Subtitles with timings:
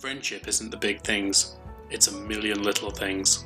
[0.00, 1.56] Friendship isn't the big things,
[1.90, 3.44] it's a million little things.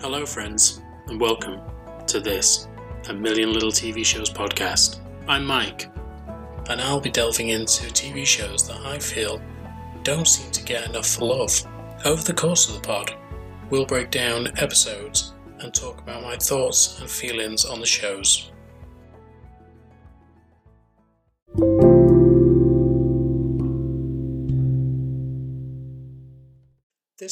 [0.00, 1.60] Hello, friends, and welcome
[2.06, 2.68] to this,
[3.08, 5.00] A Million Little TV Shows podcast.
[5.26, 5.90] I'm Mike,
[6.70, 9.42] and I'll be delving into TV shows that I feel
[10.04, 11.50] don't seem to get enough love.
[12.04, 13.12] Over the course of the pod,
[13.68, 18.52] we'll break down episodes and talk about my thoughts and feelings on the shows.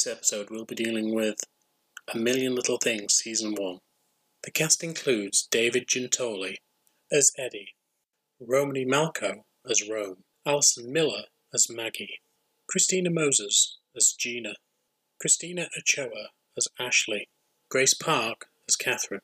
[0.02, 1.36] This episode we'll be dealing with
[2.12, 3.78] A Million Little Things Season 1.
[4.42, 6.56] The cast includes David Giuntoli
[7.12, 7.76] as Eddie,
[8.40, 12.18] Romany Malco as Rome, Allison Miller as Maggie,
[12.68, 14.54] Christina Moses as Gina,
[15.20, 17.28] Christina Ochoa as Ashley,
[17.70, 19.20] Grace Park as Catherine,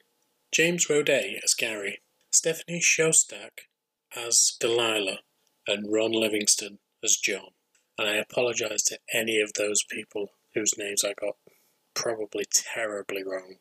[0.53, 1.99] James Roday as Gary,
[2.31, 3.67] Stephanie Szostak
[4.15, 5.19] as Delilah,
[5.67, 7.51] and Ron Livingston as John.
[7.99, 11.37] And I apologise to any of those people whose names I got
[11.95, 13.59] probably terribly wrong.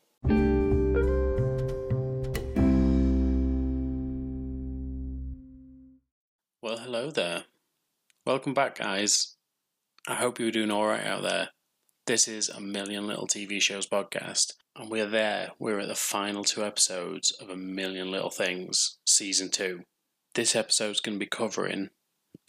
[6.60, 7.44] Well, hello there.
[8.26, 9.36] Welcome back, guys.
[10.08, 11.50] I hope you're doing alright out there.
[12.06, 15.52] This is a Million Little TV Shows podcast, and we're there.
[15.60, 19.82] We're at the final two episodes of A Million Little Things, Season 2.
[20.34, 21.90] This episode's going to be covering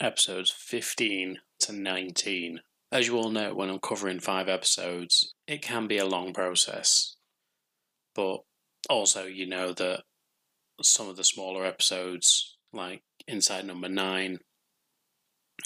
[0.00, 2.60] episodes 15 to 19
[2.92, 7.16] as you all know, when I'm covering five episodes, it can be a long process.
[8.14, 8.40] But
[8.88, 10.02] also, you know that
[10.82, 14.40] some of the smaller episodes, like Inside Number Nine,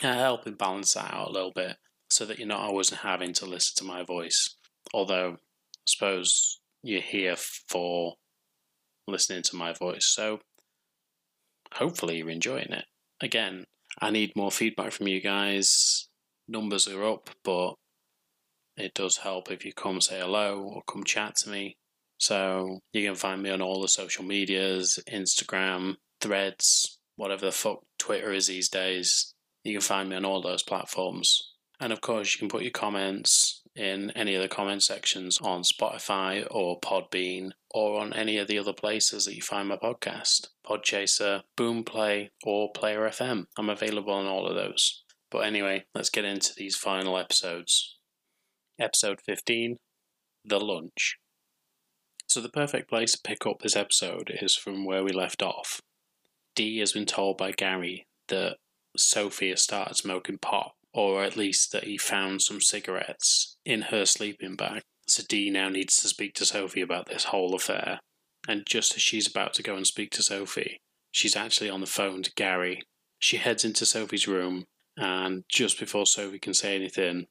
[0.03, 1.77] are helping balance that out a little bit
[2.11, 4.57] so that you're not always having to listen to my voice.
[4.93, 8.17] Although, I suppose you're here for
[9.09, 10.05] listening to my voice.
[10.05, 10.41] So,
[11.73, 12.85] hopefully, you're enjoying it.
[13.23, 13.65] Again,
[14.03, 16.09] I need more feedback from you guys
[16.49, 17.75] numbers are up, but
[18.77, 21.77] it does help if you come say hello or come chat to me.
[22.19, 27.81] So you can find me on all the social medias Instagram, threads, whatever the fuck
[27.99, 29.35] Twitter is these days.
[29.63, 31.55] You can find me on all those platforms.
[31.81, 35.63] And of course, you can put your comments in any of the comment sections on
[35.63, 40.49] Spotify or Podbean or on any of the other places that you find my podcast
[40.67, 43.47] Podchaser, Boomplay, or Player FM.
[43.59, 45.04] I'm available on all of those.
[45.35, 47.99] But anyway, let's get into these final episodes.
[48.79, 49.79] Episode 15
[50.45, 51.17] The Lunch.
[52.29, 55.81] So, the perfect place to pick up this episode is from where we left off.
[56.55, 58.59] Dee has been told by Gary that
[58.97, 64.05] Sophie has started smoking pot, or at least that he found some cigarettes in her
[64.05, 64.83] sleeping bag.
[65.09, 67.99] So, Dee now needs to speak to Sophie about this whole affair.
[68.47, 70.79] And just as she's about to go and speak to Sophie,
[71.11, 72.83] she's actually on the phone to Gary.
[73.19, 77.27] She heads into Sophie's room and just before Sophie can say anything,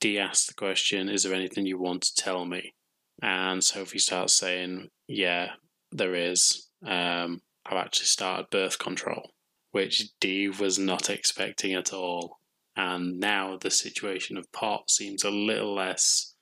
[0.00, 2.74] Dee asks the question, Is there anything you want to tell me?
[3.22, 5.52] And Sophie starts saying, Yeah,
[5.90, 6.68] there is.
[6.84, 9.30] Um, I've actually started birth control,
[9.72, 12.38] which Dee was not expecting at all.
[12.76, 16.34] And now the situation of pot seems a little less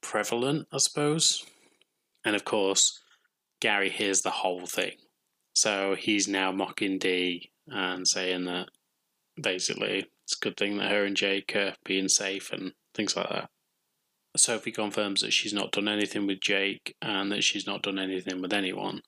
[0.00, 1.44] prevalent, I suppose.
[2.24, 2.98] And of course,
[3.60, 4.92] Gary hears the whole thing.
[5.54, 8.68] So he's now mocking Dee and saying that
[9.40, 10.06] basically.
[10.24, 13.50] It's a good thing that her and Jake are being safe and things like that.
[14.36, 18.40] Sophie confirms that she's not done anything with Jake and that she's not done anything
[18.40, 19.02] with anyone,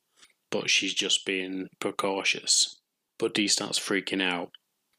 [0.50, 2.80] but she's just being precautious.
[3.18, 4.50] But Dee starts freaking out.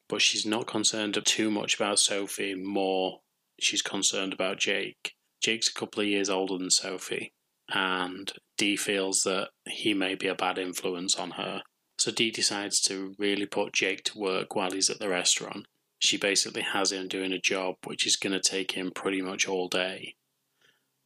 [0.08, 3.22] But she's not concerned too much about Sophie, more
[3.59, 5.14] she's concerned about Jake.
[5.41, 7.34] Jake's a couple of years older than Sophie,
[7.69, 11.64] and Dee feels that he may be a bad influence on her.
[11.97, 15.67] So Dee decides to really put Jake to work while he's at the restaurant.
[16.00, 19.47] She basically has him doing a job which is going to take him pretty much
[19.47, 20.16] all day,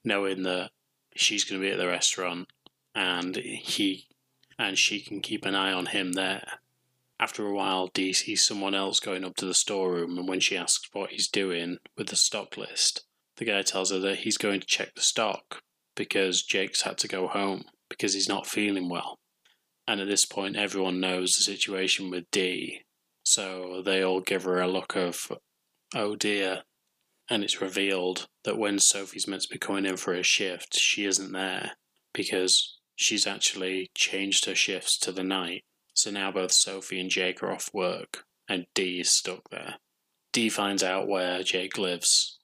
[0.03, 0.71] knowing that
[1.15, 2.47] she's going to be at the restaurant
[2.95, 4.07] and he
[4.57, 6.59] and she can keep an eye on him there.
[7.19, 10.57] After a while, Dee sees someone else going up to the storeroom, and when she
[10.57, 13.05] asks what he's doing with the stock list,
[13.37, 15.61] the guy tells her that he's going to check the stock
[15.95, 19.17] because Jake's had to go home because he's not feeling well.
[19.89, 22.81] And at this point, everyone knows the situation with Dee.
[23.23, 25.31] So they all give her a look of,
[25.95, 26.61] oh dear.
[27.27, 31.05] And it's revealed that when Sophie's meant to be coming in for a shift, she
[31.05, 31.71] isn't there
[32.13, 35.63] because she's actually changed her shifts to the night.
[35.95, 39.77] So now both Sophie and Jake are off work, and Dee is stuck there.
[40.31, 42.37] Dee finds out where Jake lives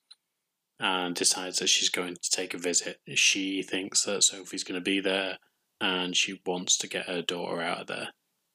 [0.79, 3.01] and decides that she's going to take a visit.
[3.13, 5.37] She thinks that Sophie's going to be there
[5.79, 8.09] and she wants to get her daughter out of there.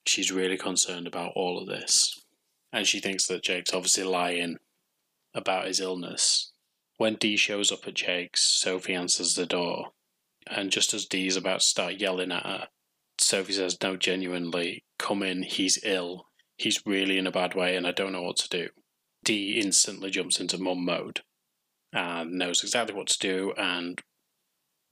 [0.07, 2.25] She's really concerned about all of this.
[2.73, 4.57] And she thinks that Jake's obviously lying
[5.35, 6.53] about his illness.
[6.97, 9.89] When Dee shows up at Jake's, Sophie answers the door.
[10.47, 12.69] And just as Dee is about to start yelling at her,
[13.19, 16.27] Sophie says, No, genuinely, come in, he's ill.
[16.57, 18.69] He's really in a bad way and I don't know what to do.
[19.25, 21.21] Dee instantly jumps into mum mode
[21.93, 24.01] and knows exactly what to do and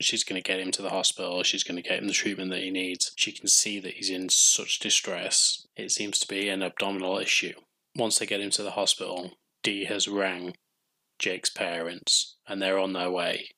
[0.01, 1.43] she's going to get him to the hospital.
[1.43, 3.13] She's going to get him the treatment that he needs.
[3.17, 5.67] She can see that he's in such distress.
[5.77, 7.55] It seems to be an abdominal issue.
[7.97, 10.55] Once they get him to the hospital, Dee has rang
[11.19, 13.49] Jake's parents and they're on their way.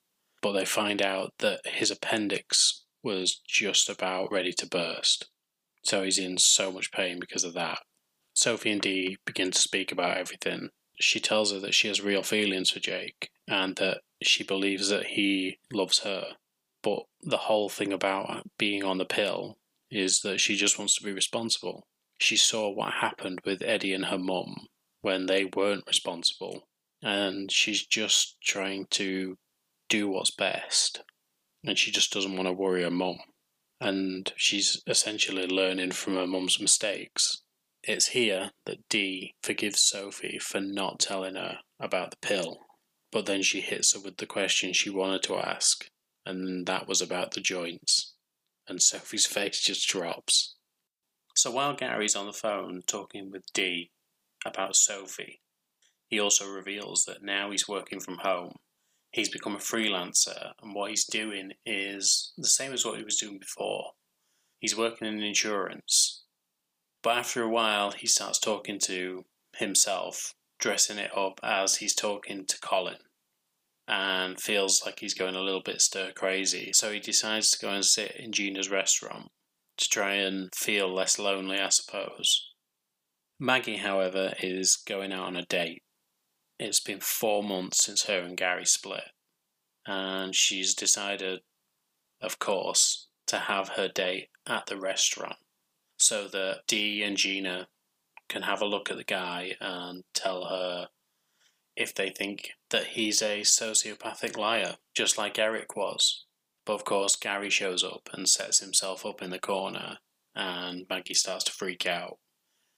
[0.42, 5.28] But they find out that his appendix was just about ready to burst.
[5.84, 7.80] So he's in so much pain because of that.
[8.34, 10.70] Sophie and Dee begin to speak about everything.
[10.98, 15.06] She tells her that she has real feelings for Jake and that she believes that
[15.06, 16.36] he loves her.
[16.82, 19.58] But the whole thing about being on the pill
[19.90, 21.86] is that she just wants to be responsible.
[22.18, 24.66] She saw what happened with Eddie and her mum
[25.00, 26.68] when they weren't responsible,
[27.02, 29.38] and she's just trying to
[29.88, 31.02] do what's best.
[31.64, 33.18] And she just doesn't want to worry her mum.
[33.80, 37.42] And she's essentially learning from her mum's mistakes.
[37.82, 42.58] It's here that Dee forgives Sophie for not telling her about the pill
[43.12, 45.90] but then she hits her with the question she wanted to ask,
[46.24, 48.14] and that was about the joints.
[48.68, 50.54] And Sophie's face just drops.
[51.34, 53.90] So while Gary's on the phone talking with Dee
[54.44, 55.40] about Sophie,
[56.08, 58.56] he also reveals that now he's working from home.
[59.12, 63.16] He's become a freelancer, and what he's doing is the same as what he was
[63.16, 63.92] doing before.
[64.60, 66.24] He's working in insurance.
[67.02, 69.24] But after a while, he starts talking to
[69.56, 72.98] himself dressing it up as he's talking to Colin
[73.88, 76.72] and feels like he's going a little bit stir crazy.
[76.72, 79.30] So he decides to go and sit in Gina's restaurant
[79.78, 82.52] to try and feel less lonely, I suppose.
[83.40, 85.82] Maggie, however, is going out on a date.
[86.58, 89.08] It's been four months since her and Gary split,
[89.86, 91.40] and she's decided,
[92.20, 95.36] of course, to have her date at the restaurant
[95.96, 97.68] so that Dee and Gina
[98.30, 100.88] can have a look at the guy and tell her
[101.76, 106.24] if they think that he's a sociopathic liar, just like Eric was.
[106.64, 109.98] But of course, Gary shows up and sets himself up in the corner,
[110.34, 112.18] and Maggie starts to freak out.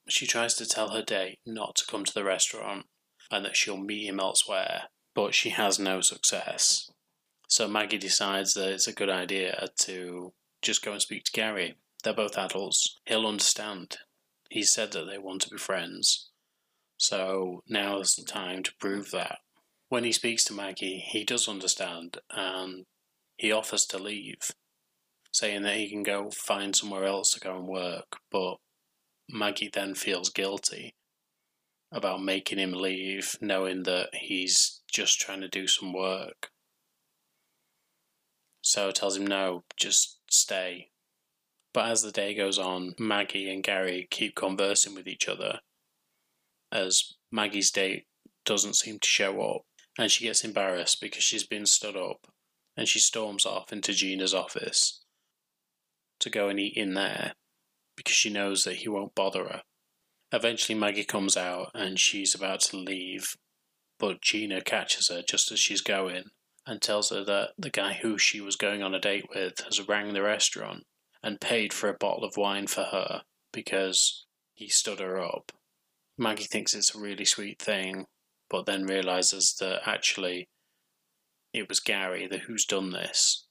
[0.08, 2.87] She tries to tell her date not to come to the restaurant
[3.31, 4.84] and that she'll meet him elsewhere,
[5.14, 6.90] but she has no success.
[7.49, 10.32] So Maggie decides that it's a good idea to
[10.62, 11.76] just go and speak to Gary.
[12.02, 12.99] They're both adults.
[13.04, 13.99] He'll understand.
[14.52, 16.28] He said that they want to be friends.
[16.99, 19.38] So now is the time to prove that.
[19.88, 22.84] When he speaks to Maggie, he does understand and
[23.38, 24.50] he offers to leave,
[25.32, 28.56] saying that he can go find somewhere else to go and work, but
[29.26, 30.96] Maggie then feels guilty
[31.90, 36.50] about making him leave, knowing that he's just trying to do some work.
[38.60, 40.91] So tells him, no, just stay.
[41.72, 45.60] But as the day goes on, Maggie and Gary keep conversing with each other
[46.70, 48.06] as Maggie's date
[48.44, 49.62] doesn't seem to show up,
[49.98, 52.26] and she gets embarrassed because she's been stood up,
[52.76, 55.00] and she storms off into Gina's office
[56.19, 57.34] to go and eat in there
[57.96, 59.62] because she knows that he won't bother her.
[60.32, 63.36] Eventually, Maggie comes out and she's about to leave,
[63.98, 66.25] but Gina catches her just as she's going
[66.66, 69.87] and tells her that the guy who she was going on a date with has
[69.87, 70.85] rang the restaurant
[71.23, 75.52] and paid for a bottle of wine for her because he stood her up
[76.19, 78.07] Maggie thinks it's a really sweet thing,
[78.50, 80.49] but then realizes that actually
[81.52, 83.47] it was Gary the who's done this.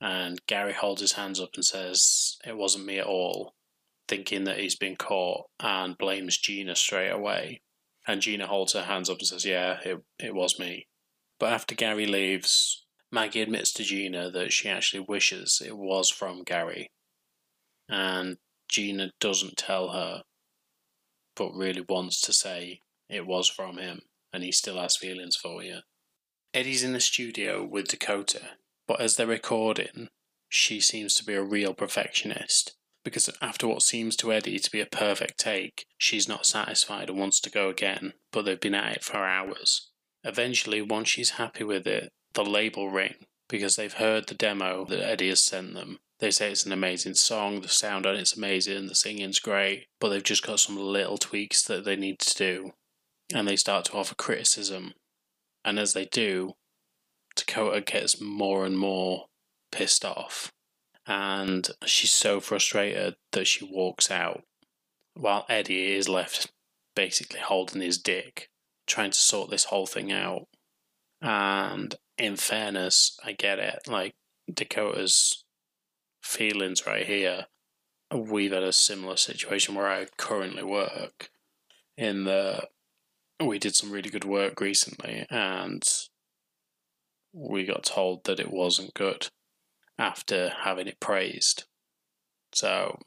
[0.00, 3.54] And Gary holds his hands up and says, It wasn't me at all,
[4.08, 7.62] thinking that he's been caught and blames Gina straight away.
[8.06, 10.88] And Gina holds her hands up and says, Yeah, it, it was me.
[11.38, 16.42] But after Gary leaves, Maggie admits to Gina that she actually wishes it was from
[16.42, 16.90] Gary.
[17.92, 20.22] And Gina doesn't tell her
[21.36, 25.62] but really wants to say it was from him and he still has feelings for
[25.62, 25.78] you.
[26.54, 28.42] Eddie's in the studio with Dakota,
[28.86, 30.08] but as they're recording,
[30.48, 34.80] she seems to be a real perfectionist because after what seems to Eddie to be
[34.80, 38.96] a perfect take, she's not satisfied and wants to go again, but they've been at
[38.96, 39.90] it for hours.
[40.24, 45.06] Eventually, once she's happy with it, the label ring because they've heard the demo that
[45.06, 48.86] Eddie has sent them they say it's an amazing song, the sound on it's amazing,
[48.86, 52.70] the singing's great, but they've just got some little tweaks that they need to do.
[53.34, 54.94] And they start to offer criticism.
[55.64, 56.52] And as they do,
[57.34, 59.26] Dakota gets more and more
[59.72, 60.52] pissed off.
[61.08, 64.44] And she's so frustrated that she walks out,
[65.14, 66.52] while Eddie is left
[66.94, 68.48] basically holding his dick
[68.86, 70.46] trying to sort this whole thing out.
[71.20, 73.88] And in fairness, I get it.
[73.88, 74.14] Like
[74.52, 75.42] Dakota's
[76.22, 77.46] feelings right here.
[78.14, 81.30] We've had a similar situation where I currently work
[81.96, 82.68] in the
[83.40, 85.82] we did some really good work recently and
[87.32, 89.28] we got told that it wasn't good
[89.98, 91.64] after having it praised.
[92.52, 93.00] So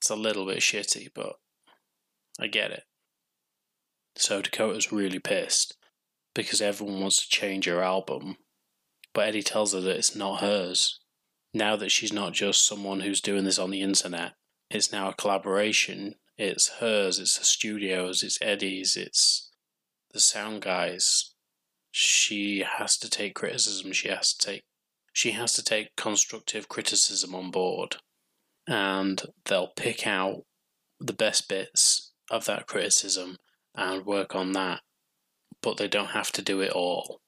[0.00, 1.36] it's a little bit shitty, but
[2.40, 2.84] I get it.
[4.16, 5.76] So Dakota's really pissed
[6.34, 8.36] because everyone wants to change her album,
[9.12, 10.99] but Eddie tells her that it's not hers.
[11.52, 14.34] Now that she's not just someone who's doing this on the internet,
[14.70, 16.14] it's now a collaboration.
[16.38, 19.50] It's hers, it's the studios, it's Eddie's, it's
[20.12, 21.34] the sound guys.
[21.90, 24.62] She has to take criticism, she has to take
[25.12, 27.96] she has to take constructive criticism on board.
[28.66, 30.44] And they'll pick out
[31.00, 33.36] the best bits of that criticism
[33.74, 34.80] and work on that.
[35.62, 37.20] But they don't have to do it all.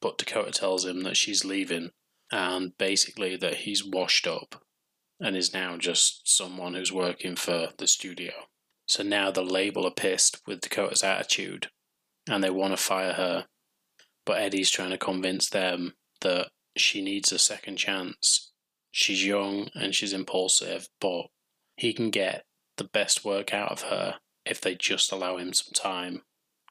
[0.00, 1.90] But Dakota tells him that she's leaving
[2.32, 4.64] and basically that he's washed up
[5.20, 8.32] and is now just someone who's working for the studio.
[8.86, 11.68] So now the label are pissed with Dakota's attitude
[12.28, 13.46] and they want to fire her.
[14.24, 18.52] But Eddie's trying to convince them that she needs a second chance.
[18.90, 21.26] She's young and she's impulsive, but
[21.76, 22.44] he can get
[22.76, 26.22] the best work out of her if they just allow him some time.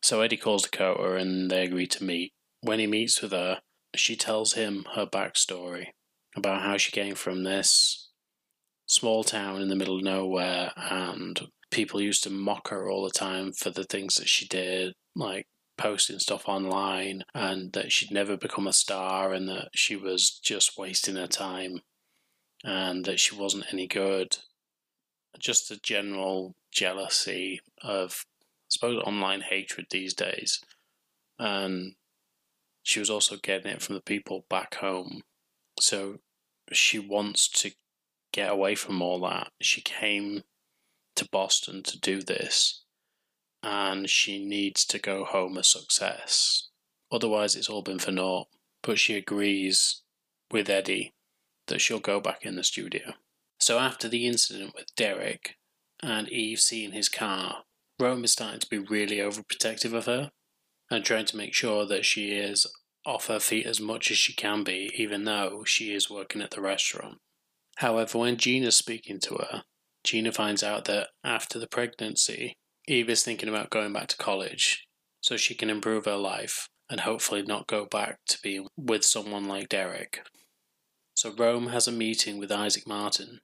[0.01, 2.33] So Eddie calls Dakota and they agree to meet.
[2.61, 3.61] When he meets with her,
[3.95, 5.87] she tells him her backstory
[6.35, 8.09] about how she came from this
[8.85, 13.11] small town in the middle of nowhere and people used to mock her all the
[13.11, 18.37] time for the things that she did, like posting stuff online, and that she'd never
[18.37, 21.79] become a star and that she was just wasting her time
[22.63, 24.37] and that she wasn't any good.
[25.39, 30.61] Just a general jealousy of, I suppose, online hatred these days.
[31.39, 31.95] And
[32.83, 35.21] she was also getting it from the people back home.
[35.79, 36.19] So
[36.71, 37.71] she wants to
[38.31, 39.51] get away from all that.
[39.61, 40.43] She came
[41.15, 42.83] to Boston to do this,
[43.61, 46.69] and she needs to go home a success.
[47.11, 48.47] Otherwise, it's all been for naught.
[48.83, 50.01] But she agrees
[50.51, 51.13] with Eddie
[51.67, 53.13] that she'll go back in the studio.
[53.59, 55.55] So after the incident with Derek
[56.01, 57.63] and Eve seeing his car,
[57.99, 60.31] Rome is starting to be really overprotective of her
[60.91, 62.67] and trying to make sure that she is
[63.05, 66.51] off her feet as much as she can be, even though she is working at
[66.51, 67.17] the restaurant.
[67.77, 69.63] However, when Gina's speaking to her,
[70.03, 72.53] Gina finds out that after the pregnancy,
[72.87, 74.85] Eve is thinking about going back to college
[75.21, 79.47] so she can improve her life and hopefully not go back to being with someone
[79.47, 80.19] like Derek.
[81.15, 83.39] So Rome has a meeting with Isaac Martin,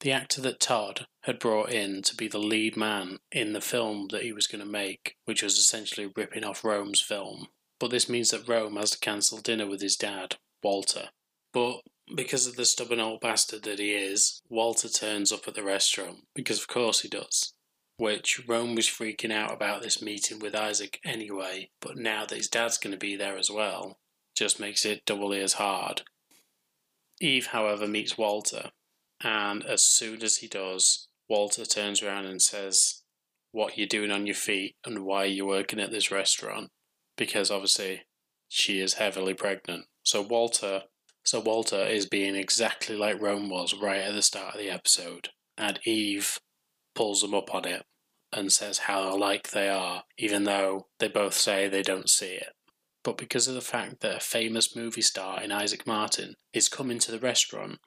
[0.00, 4.08] the actor that Todd had brought in to be the lead man in the film
[4.10, 7.48] that he was going to make, which was essentially ripping off Rome's film.
[7.78, 11.10] But this means that Rome has to cancel dinner with his dad, Walter.
[11.52, 11.80] But
[12.14, 16.26] because of the stubborn old bastard that he is, Walter turns up at the restaurant,
[16.34, 17.52] because of course he does.
[17.98, 22.48] Which Rome was freaking out about this meeting with Isaac anyway, but now that his
[22.48, 23.98] dad's going to be there as well,
[24.34, 26.02] just makes it doubly as hard.
[27.20, 28.70] Eve, however, meets Walter,
[29.22, 33.02] and as soon as he does, Walter turns around and says,
[33.52, 36.70] What you doing on your feet and why are you working at this restaurant?
[37.16, 38.02] Because obviously
[38.48, 39.84] she is heavily pregnant.
[40.02, 40.82] So Walter
[41.24, 45.28] so Walter is being exactly like Rome was right at the start of the episode,
[45.56, 46.40] and Eve
[46.94, 47.84] pulls them up on it
[48.32, 52.52] and says how alike they are, even though they both say they don't see it.
[53.02, 56.98] But because of the fact that a famous movie star in Isaac Martin is coming
[57.00, 57.78] to the restaurant,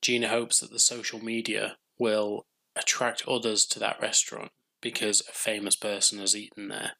[0.00, 5.76] Gina hopes that the social media will attract others to that restaurant because a famous
[5.76, 6.92] person has eaten there.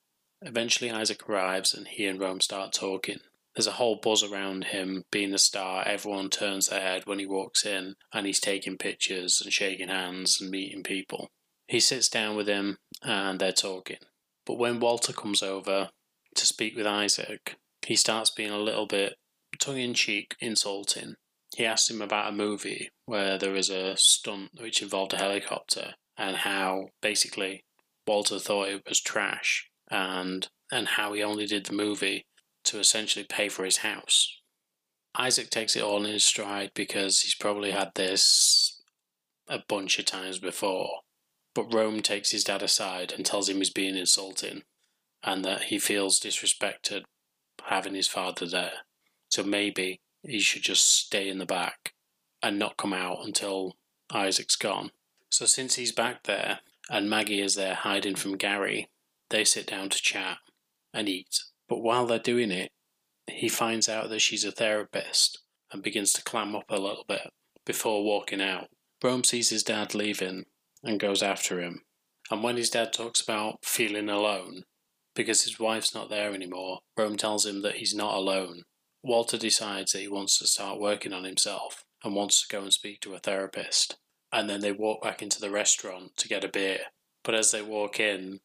[0.43, 3.19] Eventually, Isaac arrives and he and Rome start talking.
[3.55, 5.83] There's a whole buzz around him being a star.
[5.87, 10.41] Everyone turns their head when he walks in and he's taking pictures and shaking hands
[10.41, 11.31] and meeting people.
[11.67, 13.99] He sits down with him and they're talking.
[14.47, 15.91] But when Walter comes over
[16.35, 19.17] to speak with Isaac, he starts being a little bit
[19.59, 21.17] tongue in cheek, insulting.
[21.57, 25.95] He asks him about a movie where there is a stunt which involved a helicopter
[26.17, 27.65] and how basically
[28.07, 32.27] Walter thought it was trash and and how he only did the movie
[32.65, 34.41] to essentially pay for his house.
[35.17, 38.83] Isaac takes it all in his stride because he's probably had this
[39.49, 41.01] a bunch of times before.
[41.55, 44.63] But Rome takes his dad aside and tells him he's being insulting
[45.23, 47.05] and that he feels disrespected
[47.65, 48.85] having his father there.
[49.31, 51.93] So maybe he should just stay in the back
[52.43, 53.77] and not come out until
[54.11, 54.91] Isaac's gone.
[55.31, 58.89] So since he's back there and Maggie is there hiding from Gary,
[59.31, 60.39] they sit down to chat.
[60.95, 61.43] and eat.
[61.69, 62.71] But while they're doing it,
[63.27, 65.39] he finds out that she's a therapist
[65.71, 67.31] and begins to clam up a little bit
[67.67, 68.69] before walking out.
[69.03, 70.45] Rome sees his dad leaving
[70.83, 71.83] and goes after him.
[72.31, 74.65] And when his dad talks about feeling alone,
[75.15, 78.63] because his wife's not there anymore, Rome tells him that he's not alone.
[79.09, 82.73] Walter decides that he wants to start working on himself and wants to go and
[82.73, 83.97] speak to a therapist.
[84.31, 86.81] And then they walk back into the restaurant to get a beer.
[87.25, 88.41] But as they walk in,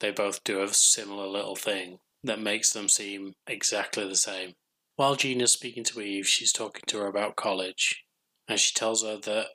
[0.00, 4.54] they both do a similar little thing that makes them seem exactly the same.
[4.96, 8.04] While Gina's speaking to Eve, she's talking to her about college,
[8.48, 9.46] and she tells her that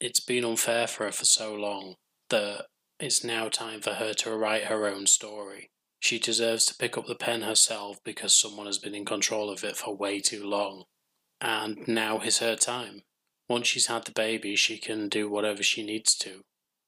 [0.00, 1.96] it's been unfair for her for so long
[2.30, 2.66] that
[3.00, 5.70] it's now time for her to write her own story.
[6.00, 9.64] She deserves to pick up the pen herself because someone has been in control of
[9.64, 10.84] it for way too long.
[11.40, 13.02] And now is her time.
[13.48, 16.44] Once she's had the baby, she can do whatever she needs to.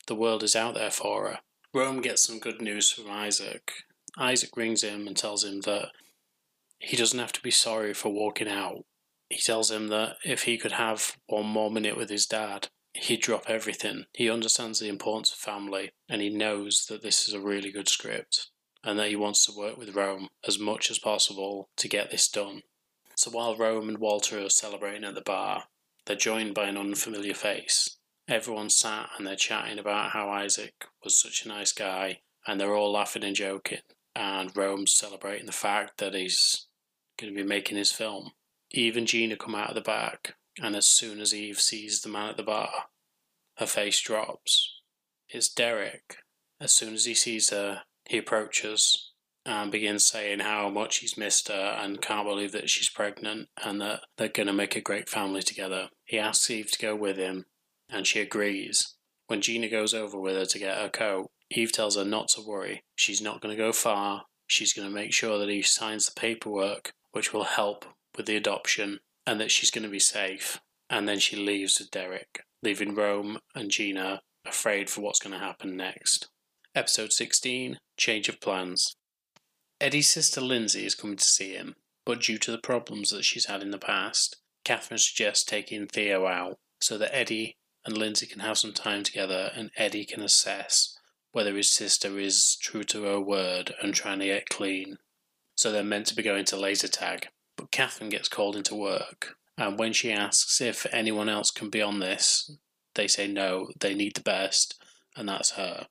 [0.07, 1.39] The world is out there for her.
[1.73, 3.73] Rome gets some good news from Isaac.
[4.17, 5.89] Isaac rings him and tells him that
[6.79, 8.85] he doesn't have to be sorry for walking out.
[9.29, 13.23] He tells him that if he could have one more minute with his dad, he'd
[13.23, 14.07] drop everything.
[14.13, 17.89] He understands the importance of family and he knows that this is a really good
[17.89, 18.49] script
[18.85, 22.29] and that he wants to work with Rome as much as possible to get this
[22.29, 22.63] done.
[23.15, 25.65] So while Rome and Walter are celebrating at the bar,
[26.07, 27.97] they're joined by an unfamiliar face.
[28.29, 32.75] Everyone's sat and they're chatting about how Isaac was such a nice guy, and they're
[32.75, 33.81] all laughing and joking.
[34.17, 36.67] And Rome's celebrating the fact that he's
[37.19, 38.33] going to be making his film.
[38.71, 42.09] Eve and Gina come out of the back, and as soon as Eve sees the
[42.09, 42.71] man at the bar,
[43.59, 44.81] her face drops.
[45.29, 46.17] It's Derek.
[46.61, 49.13] As soon as he sees her, he approaches
[49.47, 53.81] and begins saying how much he's missed her and can't believe that she's pregnant and
[53.81, 55.91] that they're going to make a great family together.
[56.05, 57.47] He asks Eve to go with him,
[57.89, 58.97] and she agrees.
[59.29, 62.43] When Gina goes over with her to get her coat, Eve tells her not to
[62.45, 62.83] worry.
[62.97, 64.25] She's not going to go far.
[64.49, 67.85] She's going to make sure that he signs the paperwork, which will help
[68.17, 70.61] with the adoption, and that she's going to be safe.
[70.91, 75.39] And then she leaves with Derek, leaving Rome and Gina afraid for what's going to
[75.39, 76.29] happen next.
[76.73, 78.95] Episode 16 Change of Plans.
[79.81, 81.75] Eddie's sister Lindsay is coming to see him,
[82.07, 86.29] but due to the problems that she's had in the past, Catherine suggests taking Theo
[86.29, 90.97] out so that Eddie and Lindsay can have some time together and Eddie can assess
[91.33, 94.99] whether his sister is true to her word and trying to get clean.
[95.57, 99.35] So they're meant to be going to laser tag, but Catherine gets called into work,
[99.59, 102.49] and when she asks if anyone else can be on this,
[102.95, 104.81] they say no, they need the best,
[105.17, 105.89] and that's her.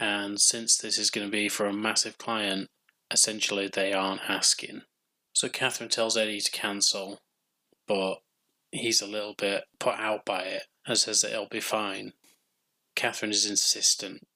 [0.00, 2.68] And since this is going to be for a massive client,
[3.10, 4.82] essentially they aren't asking.
[5.34, 7.20] So Catherine tells Eddie to cancel,
[7.86, 8.20] but
[8.72, 12.14] he's a little bit put out by it and says that it'll be fine.
[12.96, 14.26] Catherine is insistent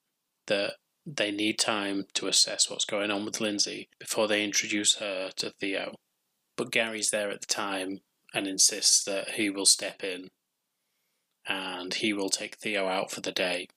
[0.46, 0.74] that
[1.06, 5.50] they need time to assess what's going on with Lindsay before they introduce her to
[5.50, 5.94] Theo.
[6.56, 8.00] But Gary's there at the time
[8.34, 10.28] and insists that he will step in
[11.46, 13.68] and he will take Theo out for the day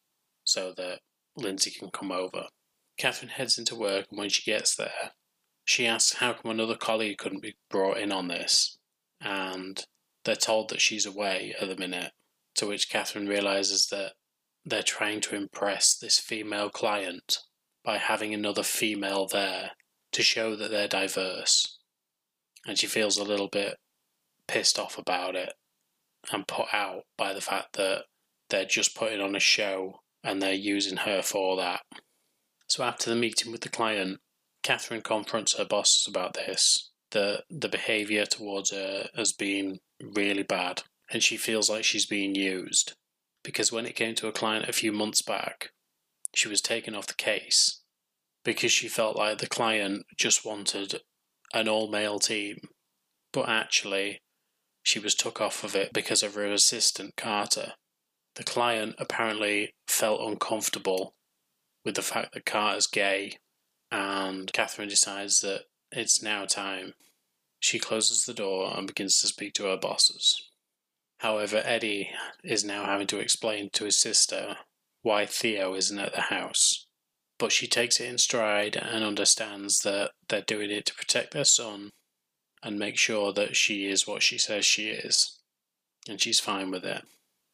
[0.44, 1.00] so that
[1.38, 2.48] Lindsay can come over.
[2.98, 5.12] Catherine heads into work, and when she gets there,
[5.64, 8.78] she asks how come another colleague couldn't be brought in on this,
[9.22, 9.86] and
[10.26, 12.12] they're told that she's away at the minute.
[12.56, 14.14] To which Catherine realizes that
[14.66, 17.40] they're trying to impress this female client
[17.86, 19.72] by having another female there
[20.12, 21.78] to show that they're diverse.
[22.66, 23.76] And she feels a little bit
[24.48, 25.54] pissed off about it
[26.32, 28.06] and put out by the fact that
[28.50, 31.82] they're just putting on a show and they're using her for that.
[32.68, 34.20] So after the meeting with the client,
[34.64, 36.92] Catherine confronts her bosses about this.
[37.12, 42.36] The the behaviour towards her has been really bad, and she feels like she's being
[42.36, 42.94] used.
[43.44, 45.70] Because when it came to a client a few months back,
[46.36, 47.82] she was taken off the case
[48.44, 51.02] because she felt like the client just wanted
[51.54, 52.58] an all male team.
[53.34, 54.22] But actually,
[54.84, 57.74] she was took off of it because of her assistant, Carter.
[58.38, 61.16] The client apparently felt uncomfortable
[61.84, 63.40] with the fact that Carter's gay,
[63.92, 66.94] and Catherine decides that it's now time.
[67.60, 70.40] She closes the door and begins to speak to her bosses.
[71.22, 72.12] However, Eddie
[72.44, 74.58] is now having to explain to his sister
[75.02, 76.86] why Theo isn't at the house.
[77.40, 81.44] But she takes it in stride and understands that they're doing it to protect their
[81.44, 81.90] son
[82.62, 85.40] and make sure that she is what she says she is.
[86.08, 87.04] And she's fine with it.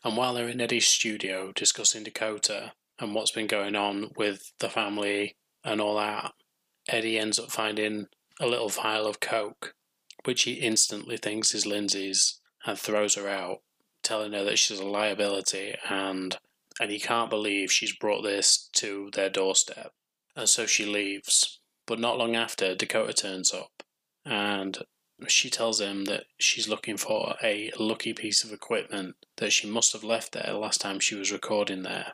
[0.03, 4.69] And while they're in Eddie's studio discussing Dakota and what's been going on with the
[4.69, 6.33] family and all that,
[6.89, 8.07] Eddie ends up finding
[8.39, 9.75] a little vial of coke,
[10.25, 13.59] which he instantly thinks is Lindsay's, and throws her out,
[14.01, 16.37] telling her that she's a liability and
[16.79, 19.93] and he can't believe she's brought this to their doorstep.
[20.35, 21.59] And so she leaves.
[21.85, 23.83] But not long after, Dakota turns up
[24.25, 24.79] and
[25.27, 29.93] she tells him that she's looking for a lucky piece of equipment that she must
[29.93, 32.13] have left there last time she was recording there.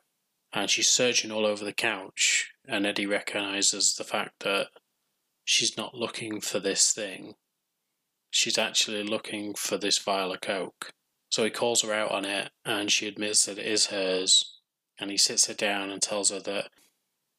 [0.52, 4.68] And she's searching all over the couch, and Eddie recognizes the fact that
[5.44, 7.36] she's not looking for this thing.
[8.32, 10.92] She's actually looking for this vial of coke.
[11.30, 14.60] So he calls her out on it, and she admits that it is hers.
[15.00, 16.70] And he sits her down and tells her that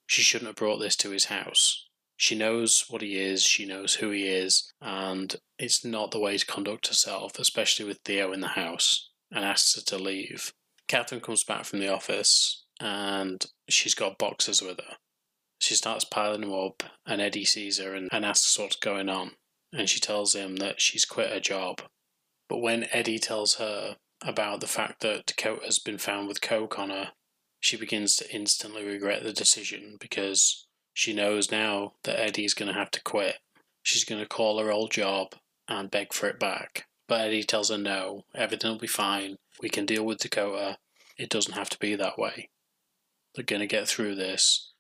[0.07, 1.87] she shouldn't have brought this to his house.
[2.21, 6.37] She knows what he is, she knows who he is, and it's not the way
[6.37, 10.53] to conduct herself, especially with Theo in the house, and asks her to leave.
[10.87, 14.97] Catherine comes back from the office and she's got boxes with her.
[15.61, 19.31] She starts piling them up, and Eddie sees her and, and asks what's going on.
[19.73, 21.81] And she tells him that she's quit her job.
[22.51, 26.79] But when Eddie tells her about the fact that Dakota has been found with coke
[26.79, 27.13] on her,
[27.61, 32.79] she begins to instantly regret the decision because she knows now that Eddie's going to
[32.79, 33.37] have to quit.
[33.83, 35.35] She's going to call her old job
[35.69, 36.87] and beg for it back.
[37.09, 39.37] But Eddie tells her no, everything will be fine.
[39.61, 40.79] We can deal with Dakota.
[41.19, 42.51] It doesn't have to be that way.
[43.35, 44.73] They're going to get through this.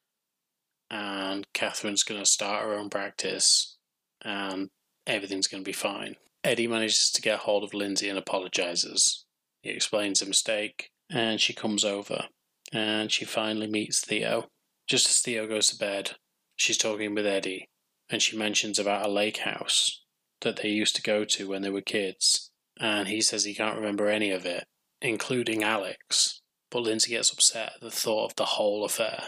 [0.90, 3.76] And Catherine's going to start her own practice.
[4.22, 4.70] And
[5.06, 6.16] everything's going to be fine.
[6.42, 9.24] Eddie manages to get hold of Lindsay and apologizes.
[9.62, 12.26] He explains the mistake, and she comes over.
[12.72, 14.48] And she finally meets Theo.
[14.90, 16.16] Just as Theo goes to bed,
[16.56, 17.68] she's talking with Eddie,
[18.08, 20.02] and she mentions about a lake house
[20.40, 22.50] that they used to go to when they were kids,
[22.80, 24.64] and he says he can't remember any of it,
[25.00, 26.42] including Alex.
[26.72, 29.26] But Lindsay gets upset at the thought of the whole affair.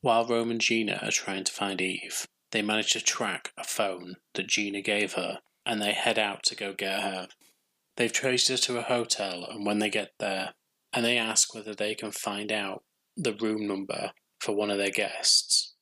[0.00, 4.14] While Rome and Gina are trying to find Eve, they manage to track a phone
[4.32, 7.28] that Gina gave her, and they head out to go get her.
[7.96, 10.54] They've traced her to a hotel, and when they get there,
[10.90, 12.82] and they ask whether they can find out
[13.14, 15.74] the room number for one of their guests.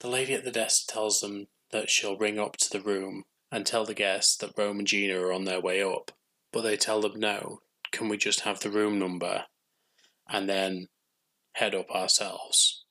[0.00, 3.64] The lady at the desk tells them that she'll ring up to the room and
[3.64, 6.10] tell the guests that Rome and Gina are on their way up,
[6.52, 9.44] but they tell them no, can we just have the room number
[10.28, 10.88] and then
[11.54, 12.84] head up ourselves?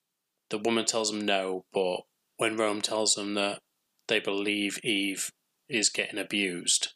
[0.50, 2.02] The woman tells them no, but
[2.38, 3.60] when Rome tells them that
[4.08, 5.30] they believe Eve
[5.70, 6.94] is getting abused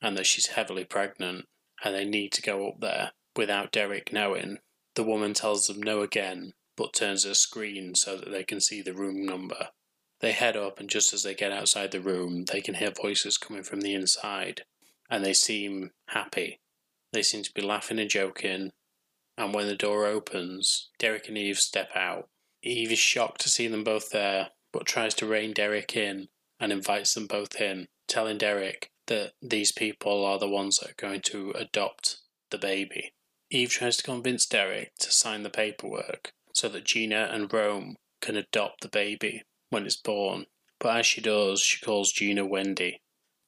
[0.00, 1.44] and that she's heavily pregnant
[1.84, 4.56] and they need to go up there without Derek knowing,
[4.94, 8.82] the woman tells them no again but turns a screen so that they can see
[8.82, 9.68] the room number.
[10.20, 13.38] They head up, and just as they get outside the room, they can hear voices
[13.38, 14.62] coming from the inside,
[15.10, 16.60] and they seem happy.
[17.12, 18.72] They seem to be laughing and joking,
[19.36, 22.28] and when the door opens, Derek and Eve step out.
[22.62, 26.72] Eve is shocked to see them both there, but tries to rein Derek in and
[26.72, 31.20] invites them both in, telling Derek that these people are the ones that are going
[31.20, 32.18] to adopt
[32.50, 33.12] the baby.
[33.50, 38.34] Eve tries to convince Derek to sign the paperwork, so that Gina and Rome can
[38.34, 40.46] adopt the baby when it's born.
[40.80, 43.02] But as she does, she calls Gina Wendy,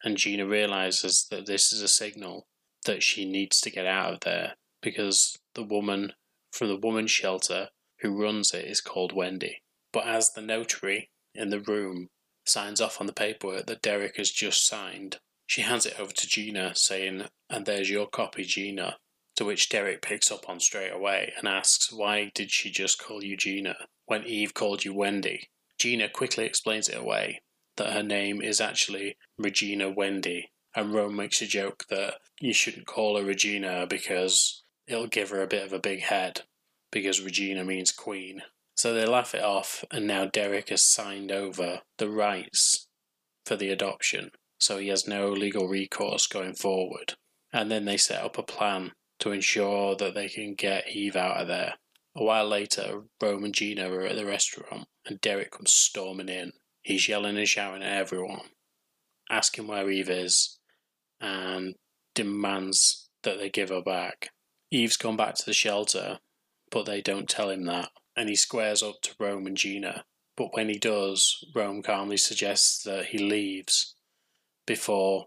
[0.04, 2.46] and Gina realizes that this is a signal
[2.84, 6.12] that she needs to get out of there because the woman
[6.52, 7.68] from the woman's shelter
[8.00, 9.62] who runs it is called Wendy.
[9.90, 12.08] But as the notary in the room
[12.44, 15.16] signs off on the paperwork that Derek has just signed,
[15.46, 18.98] she hands it over to Gina, saying, And there's your copy, Gina.
[19.38, 23.22] To which Derek picks up on straight away and asks, Why did she just call
[23.22, 25.48] you Gina when Eve called you Wendy?
[25.78, 27.42] Gina quickly explains it away
[27.76, 32.88] that her name is actually Regina Wendy, and Rome makes a joke that you shouldn't
[32.88, 36.40] call her Regina because it'll give her a bit of a big head,
[36.90, 38.42] because Regina means queen.
[38.74, 42.88] So they laugh it off, and now Derek has signed over the rights
[43.46, 47.14] for the adoption, so he has no legal recourse going forward.
[47.52, 51.40] And then they set up a plan to ensure that they can get Eve out
[51.40, 51.74] of there.
[52.16, 56.52] A while later, Rome and Gina are at the restaurant, and Derek comes storming in.
[56.82, 58.48] He's yelling and shouting at everyone,
[59.30, 60.58] asking where Eve is,
[61.20, 61.76] and
[62.14, 64.30] demands that they give her back.
[64.70, 66.18] Eve's gone back to the shelter,
[66.70, 70.04] but they don't tell him that, and he squares up to Rome and Gina.
[70.36, 73.94] But when he does, Rome calmly suggests that he leaves
[74.66, 75.26] before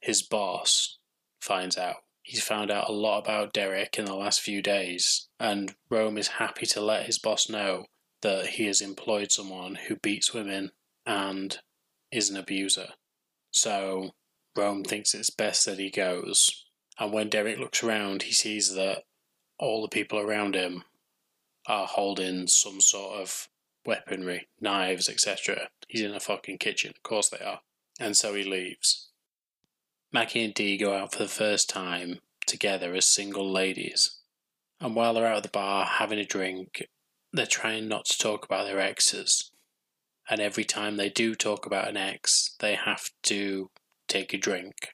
[0.00, 0.98] his boss
[1.40, 5.74] finds out he's found out a lot about Derek in the last few days, and
[5.88, 7.84] Rome is happy to let his boss know
[8.22, 10.72] that he has employed someone who beats women
[11.06, 11.58] and
[12.10, 12.88] is an abuser.
[13.52, 14.14] So
[14.56, 16.64] Rome thinks it's best that he goes.
[16.98, 19.02] And when Derek looks around, he sees that
[19.58, 20.84] all the people around him
[21.66, 23.48] are holding some sort of
[23.84, 25.68] weaponry, knives, etc.
[25.88, 27.60] He's in a fucking kitchen, of course they are.
[28.00, 29.10] And so he leaves.
[30.14, 34.20] Maggie and Dee go out for the first time together as single ladies.
[34.80, 36.84] And while they're out of the bar having a drink,
[37.32, 39.50] they're trying not to talk about their exes.
[40.30, 43.70] And every time they do talk about an ex, they have to
[44.06, 44.90] take a drink.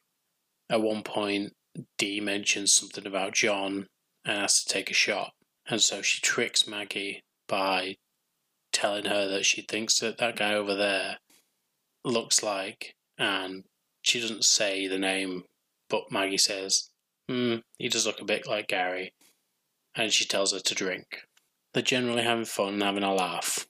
[0.70, 1.52] At one point,
[1.98, 3.88] Dee mentions something about John
[4.24, 5.32] and has to take a shot.
[5.68, 7.96] And so she tricks Maggie by
[8.72, 11.18] telling her that she thinks that that guy over there
[12.06, 13.64] looks like, and
[14.02, 15.44] she doesn't say the name,
[15.88, 16.90] but Maggie says,
[17.28, 19.12] hmm, he does look a bit like Gary.
[19.94, 21.26] And she tells her to drink.
[21.72, 23.66] They're generally having fun and having a laugh.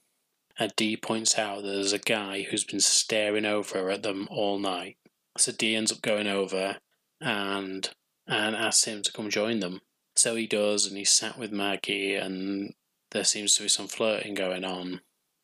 [0.58, 4.58] And Dee points out that there's a guy who's been staring over at them all
[4.58, 4.98] night.
[5.38, 6.76] So Dee ends up going over
[7.20, 7.88] and
[8.26, 9.80] and asks him to come join them.
[10.16, 12.74] So he does, and he's sat with Maggie, and
[13.10, 15.00] there seems to be some flirting going on.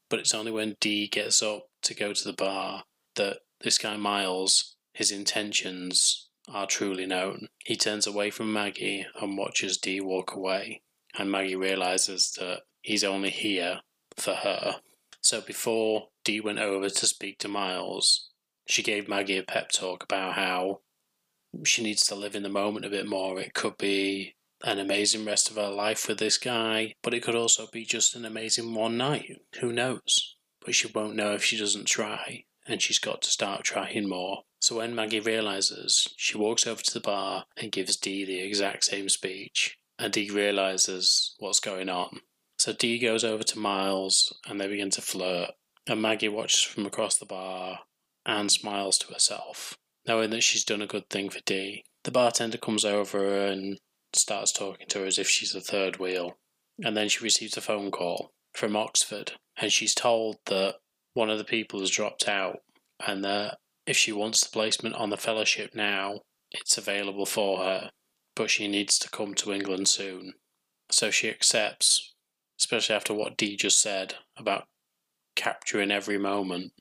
[0.09, 2.85] But it's only when Dee gets up to go to the bar
[3.17, 7.49] that this guy Miles, his intentions are truly known.
[7.67, 10.81] He turns away from Maggie and watches Dee walk away,
[11.19, 13.81] and Maggie realizes that he's only here
[14.17, 14.77] for her.
[15.21, 18.31] So before Dee went over to speak to Miles,
[18.67, 20.81] she gave Maggie a pep talk about how
[21.63, 23.39] she needs to live in the moment a bit more.
[23.39, 27.35] It could be an amazing rest of her life with this guy, but it could
[27.35, 29.31] also be just an amazing one night.
[29.61, 30.37] Who knows?
[30.65, 34.45] But she won't know if she doesn't try, and she's got to start trying more.
[34.67, 38.83] So when Maggie realizes, she walks over to the bar and gives Dee the exact
[38.83, 42.19] same speech, and Dee realizes what's going on.
[42.59, 45.53] So Dee goes over to Miles and they begin to flirt,
[45.87, 47.79] and Maggie watches from across the bar
[48.25, 51.85] and smiles to herself, knowing that she's done a good thing for Dee.
[52.03, 53.79] The bartender comes over and
[54.15, 56.39] starts talking to her as if she's a third wheel,
[56.83, 60.79] and then she receives a phone call from Oxford, and she's told that
[61.15, 62.63] one of the people has dropped out,
[63.07, 66.21] and that if she wants the placement on the fellowship now,
[66.51, 67.91] it's available for her,
[68.35, 70.35] but she needs to come to England soon.
[70.91, 72.15] So she accepts,
[72.61, 74.65] especially after what Dee just said about
[75.35, 76.73] capturing every moment.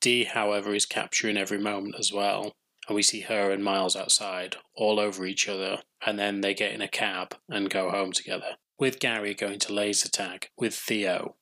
[0.00, 2.52] Dee, however, is capturing every moment as well,
[2.88, 6.72] and we see her and Miles outside, all over each other, and then they get
[6.72, 8.56] in a cab and go home together.
[8.78, 11.36] With Gary going to laser tag with Theo,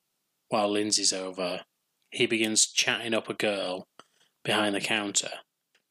[0.49, 1.61] while Lindsay's over,
[2.11, 3.87] he begins chatting up a girl
[4.43, 5.31] behind the counter,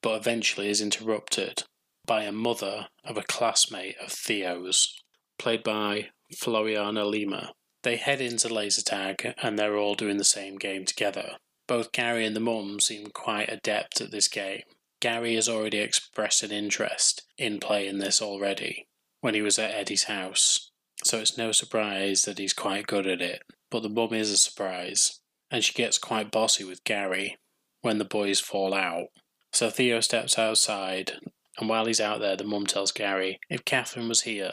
[0.03, 1.65] but eventually is interrupted
[2.07, 5.01] by a mother of a classmate of Theo's,
[5.39, 7.53] played by Floriana Lima.
[7.83, 11.37] They head into laser tag and they're all doing the same game together.
[11.67, 14.63] Both Gary and the mum seem quite adept at this game.
[15.01, 18.87] Gary has already expressed an interest in playing this already
[19.21, 20.71] when he was at Eddie's house,
[21.05, 23.43] so it's no surprise that he's quite good at it.
[23.71, 27.39] But the mum is a surprise, and she gets quite bossy with Gary
[27.83, 29.07] when the boys fall out.
[29.53, 31.13] So Theo steps outside,
[31.59, 34.53] and while he's out there, the mum tells Gary if Catherine was here,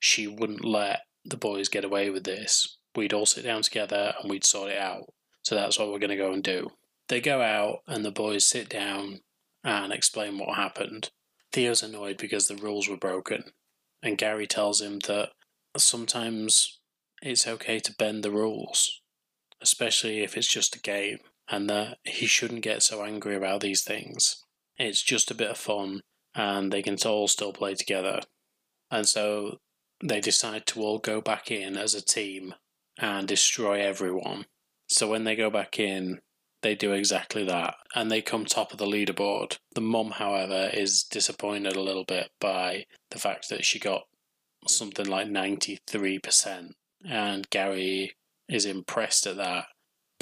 [0.00, 2.78] she wouldn't let the boys get away with this.
[2.96, 5.12] We'd all sit down together and we'd sort it out.
[5.42, 6.70] So that's what we're going to go and do.
[7.08, 9.20] They go out, and the boys sit down
[9.62, 11.10] and explain what happened.
[11.52, 13.44] Theo's annoyed because the rules were broken,
[14.02, 15.30] and Gary tells him that
[15.76, 16.80] sometimes
[17.22, 19.00] it's okay to bend the rules,
[19.60, 23.82] especially if it's just a game and that he shouldn't get so angry about these
[23.82, 24.44] things.
[24.76, 26.00] It's just a bit of fun,
[26.34, 28.20] and they can all still play together.
[28.90, 29.58] And so
[30.02, 32.54] they decide to all go back in as a team
[32.98, 34.46] and destroy everyone.
[34.88, 36.20] So when they go back in,
[36.62, 39.58] they do exactly that, and they come top of the leaderboard.
[39.74, 44.04] The mum, however, is disappointed a little bit by the fact that she got
[44.66, 46.70] something like 93%,
[47.06, 48.16] and Gary
[48.48, 49.66] is impressed at that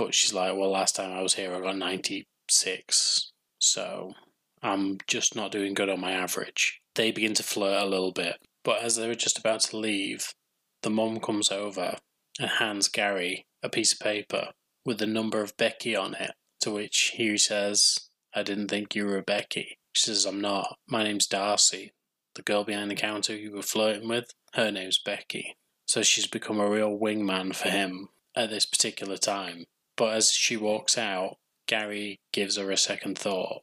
[0.03, 3.33] but she's like, well, last time I was here, I got 96.
[3.61, 4.15] So
[4.61, 6.81] I'm just not doing good on my average.
[6.97, 8.39] They begin to flirt a little bit.
[8.65, 10.35] But as they're just about to leave,
[10.83, 11.99] the mom comes over
[12.41, 14.49] and hands Gary a piece of paper
[14.85, 16.33] with the number of Becky on it.
[16.63, 19.79] To which he says, I didn't think you were Becky.
[19.93, 20.79] She says, I'm not.
[20.89, 21.93] My name's Darcy.
[22.35, 25.57] The girl behind the counter you were flirting with, her name's Becky.
[25.87, 29.67] So she's become a real wingman for him at this particular time.
[29.97, 33.63] But as she walks out, Gary gives her a second thought.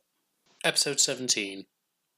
[0.63, 1.65] Episode 17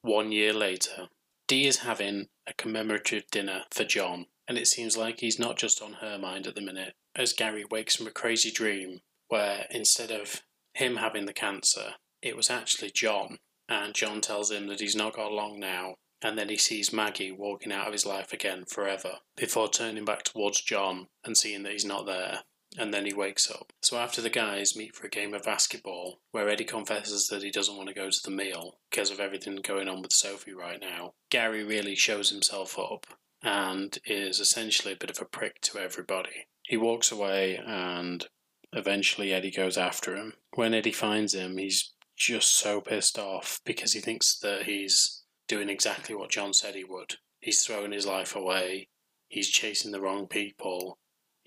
[0.01, 1.09] One year later.
[1.47, 5.81] Dee is having a commemorative dinner for John, and it seems like he's not just
[5.81, 10.11] on her mind at the minute, as Gary wakes from a crazy dream where instead
[10.11, 10.41] of
[10.73, 15.15] him having the cancer, it was actually John, and John tells him that he's not
[15.15, 19.19] got long now, and then he sees Maggie walking out of his life again forever,
[19.35, 22.41] before turning back towards John and seeing that he's not there
[22.77, 23.73] and then he wakes up.
[23.81, 27.51] So after the guys meet for a game of basketball, where Eddie confesses that he
[27.51, 30.79] doesn't want to go to the meal because of everything going on with Sophie right
[30.79, 33.05] now, Gary really shows himself up
[33.43, 36.47] and is essentially a bit of a prick to everybody.
[36.63, 38.25] He walks away and
[38.71, 40.33] eventually Eddie goes after him.
[40.53, 45.69] When Eddie finds him, he's just so pissed off because he thinks that he's doing
[45.69, 47.15] exactly what John said he would.
[47.39, 48.87] He's throwing his life away,
[49.27, 50.99] he's chasing the wrong people,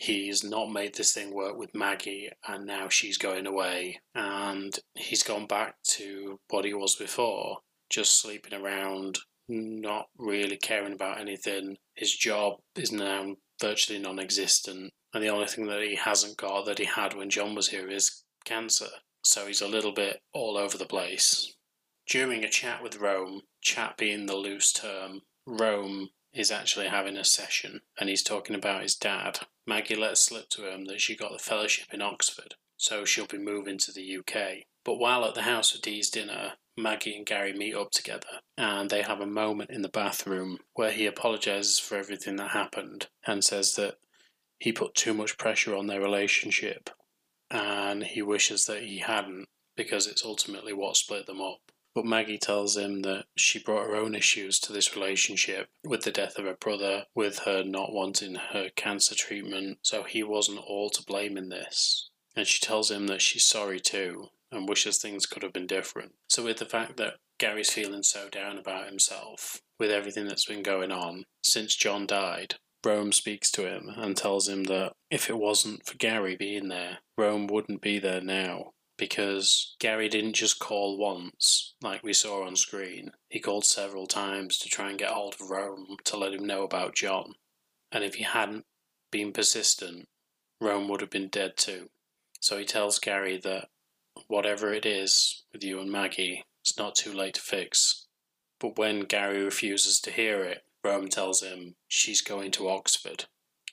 [0.04, 5.22] he's not made this thing work with Maggie, and now she's going away, and he's
[5.22, 11.78] gone back to what he was before, just sleeping around, not really caring about anything.
[11.94, 16.66] His job is now virtually non existent, and the only thing that he hasn't got
[16.66, 18.88] that he had when John was here is cancer.
[19.22, 21.54] So he's a little bit all over the place.
[22.06, 27.24] During a chat with Rome, chat being the loose term, Rome is actually having a
[27.24, 29.38] session and he's talking about his dad.
[29.66, 33.38] Maggie let slip to him that she got the fellowship in Oxford, so she'll be
[33.38, 34.64] moving to the UK.
[34.84, 38.90] But while at the house for Dee's dinner, Maggie and Gary meet up together and
[38.90, 43.44] they have a moment in the bathroom where he apologizes for everything that happened and
[43.44, 43.98] says that
[44.58, 46.90] he put too much pressure on their relationship
[47.50, 49.46] and he wishes that he hadn't
[49.76, 51.60] because it's ultimately what split them up.
[51.94, 56.10] But Maggie tells him that she brought her own issues to this relationship with the
[56.10, 60.90] death of her brother, with her not wanting her cancer treatment, so he wasn't all
[60.90, 62.10] to blame in this.
[62.34, 66.14] And she tells him that she's sorry too, and wishes things could have been different.
[66.28, 70.64] So, with the fact that Gary's feeling so down about himself, with everything that's been
[70.64, 75.38] going on since John died, Rome speaks to him and tells him that if it
[75.38, 80.98] wasn't for Gary being there, Rome wouldn't be there now because Gary didn't just call
[80.98, 83.10] once, like we saw on screen.
[83.28, 86.62] He called several times to try and get hold of Rome to let him know
[86.62, 87.34] about John.
[87.90, 88.66] And if he hadn't
[89.10, 90.08] been persistent,
[90.60, 91.90] Rome would have been dead too.
[92.40, 93.68] So he tells Gary that
[94.28, 98.06] whatever it is with you and Maggie, it's not too late to fix.
[98.60, 103.24] But when Gary refuses to hear it, Rome tells him she's going to Oxford.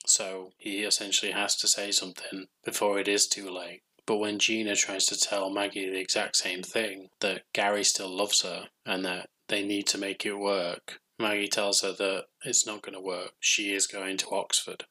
[0.06, 3.82] So he essentially has to say something before it is too late.
[4.06, 8.42] But when Gina tries to tell Maggie the exact same thing, that Gary still loves
[8.42, 12.82] her and that they need to make it work, Maggie tells her that it's not
[12.82, 13.32] going to work.
[13.38, 14.84] She is going to Oxford.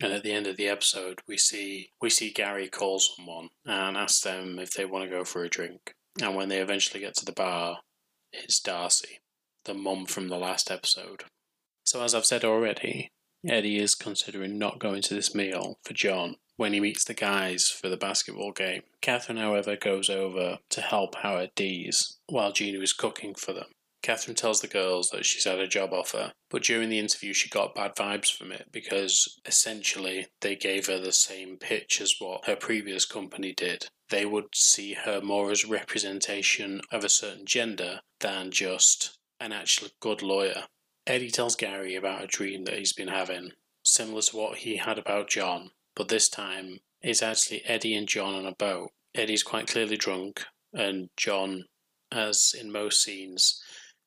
[0.00, 3.96] And at the end of the episode, we see we see Gary call someone and
[3.96, 5.94] ask them if they want to go for a drink.
[6.20, 7.78] And when they eventually get to the bar,
[8.32, 9.20] it's Darcy,
[9.64, 11.24] the mum from the last episode.
[11.84, 13.12] So as I've said already,
[13.46, 17.68] Eddie is considering not going to this meal for John when he meets the guys
[17.68, 18.82] for the basketball game.
[19.00, 23.66] Catherine, however, goes over to help Howard Dees while Gina is cooking for them.
[24.02, 27.48] Catherine tells the girls that she's had a job offer, but during the interview she
[27.48, 32.46] got bad vibes from it because essentially they gave her the same pitch as what
[32.46, 33.86] her previous company did.
[34.10, 39.88] They would see her more as representation of a certain gender than just an actual
[40.00, 40.64] good lawyer.
[41.06, 44.98] Eddie tells Gary about a dream that he's been having, similar to what he had
[44.98, 48.90] about John, but this time it's actually Eddie and John on a boat.
[49.14, 51.64] Eddie's quite clearly drunk, and John,
[52.12, 53.60] as in most scenes,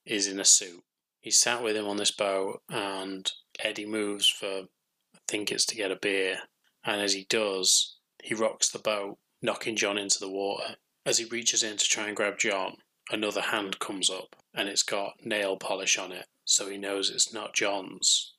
[0.06, 0.84] is in a suit.
[1.20, 3.30] He's sat with him on this boat, and
[3.60, 4.62] Eddie moves for,
[5.16, 6.38] I think it's to get a beer.
[6.86, 10.76] And as he does, he rocks the boat, knocking John into the water.
[11.06, 12.78] As he reaches in to try and grab John,
[13.12, 17.34] another hand comes up, and it's got nail polish on it, so he knows it's
[17.34, 18.36] not John's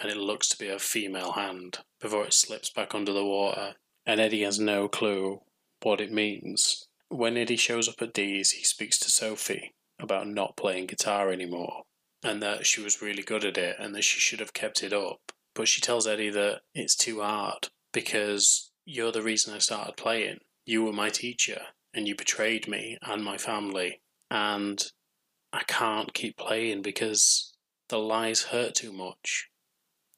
[0.00, 3.74] and it looks to be a female hand before it slips back under the water,
[4.04, 5.40] and Eddie has no clue
[5.82, 6.88] what it means.
[7.08, 11.84] When Eddie shows up at Dee's, he speaks to Sophie about not playing guitar anymore,
[12.22, 14.92] and that she was really good at it and that she should have kept it
[14.92, 15.32] up.
[15.54, 20.38] But she tells Eddie that it's too hard because you're the reason I started playing.
[20.66, 21.62] You were my teacher,
[21.94, 24.84] and you betrayed me and my family, and
[25.52, 27.52] I can't keep playing because
[27.88, 29.48] the lies hurt too much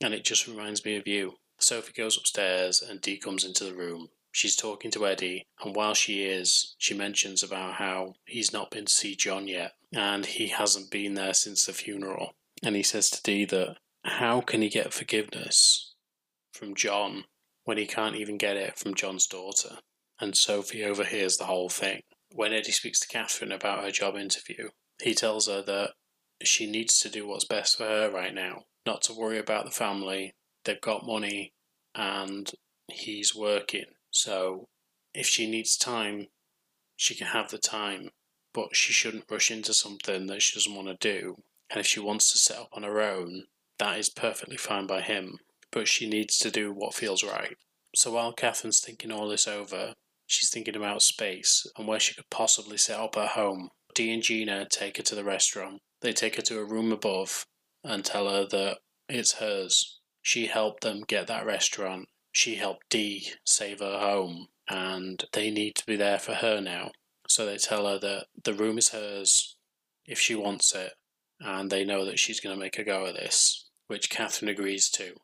[0.00, 1.34] and it just reminds me of you.
[1.58, 4.08] Sophie goes upstairs and Dee comes into the room.
[4.30, 8.84] She's talking to Eddie, and while she is, she mentions about how he's not been
[8.84, 12.34] to see John yet, and he hasn't been there since the funeral.
[12.62, 15.94] And he says to Dee that how can he get forgiveness
[16.52, 17.24] from John
[17.64, 19.79] when he can't even get it from John's daughter?
[20.20, 22.02] And Sophie overhears the whole thing.
[22.31, 24.68] When Eddie speaks to Catherine about her job interview,
[25.03, 25.92] he tells her that
[26.42, 29.71] she needs to do what's best for her right now not to worry about the
[29.71, 30.35] family.
[30.65, 31.53] They've got money
[31.94, 32.51] and
[32.90, 33.85] he's working.
[34.11, 34.69] So
[35.15, 36.29] if she needs time,
[36.96, 38.09] she can have the time,
[38.55, 41.37] but she shouldn't rush into something that she doesn't want to do.
[41.71, 43.44] And if she wants to set up on her own,
[43.79, 45.38] that is perfectly fine by him,
[45.71, 47.57] but she needs to do what feels right.
[47.94, 49.92] So while Catherine's thinking all this over,
[50.27, 53.69] she's thinking about space and where she could possibly set up her home.
[53.99, 55.83] Dee and Gina take her to the restaurant.
[56.03, 57.44] They take her to a room above
[57.83, 58.79] and tell her that
[59.09, 59.99] it's hers.
[60.23, 62.09] She helped them get that restaurant.
[62.31, 64.46] She helped Dee save her home.
[64.69, 66.92] and they need to be there for her now.
[67.27, 69.57] So they tell her that the room is hers
[70.07, 70.92] if she wants it,
[71.40, 74.88] and they know that she's going to make a go of this, which Catherine agrees
[74.90, 75.15] to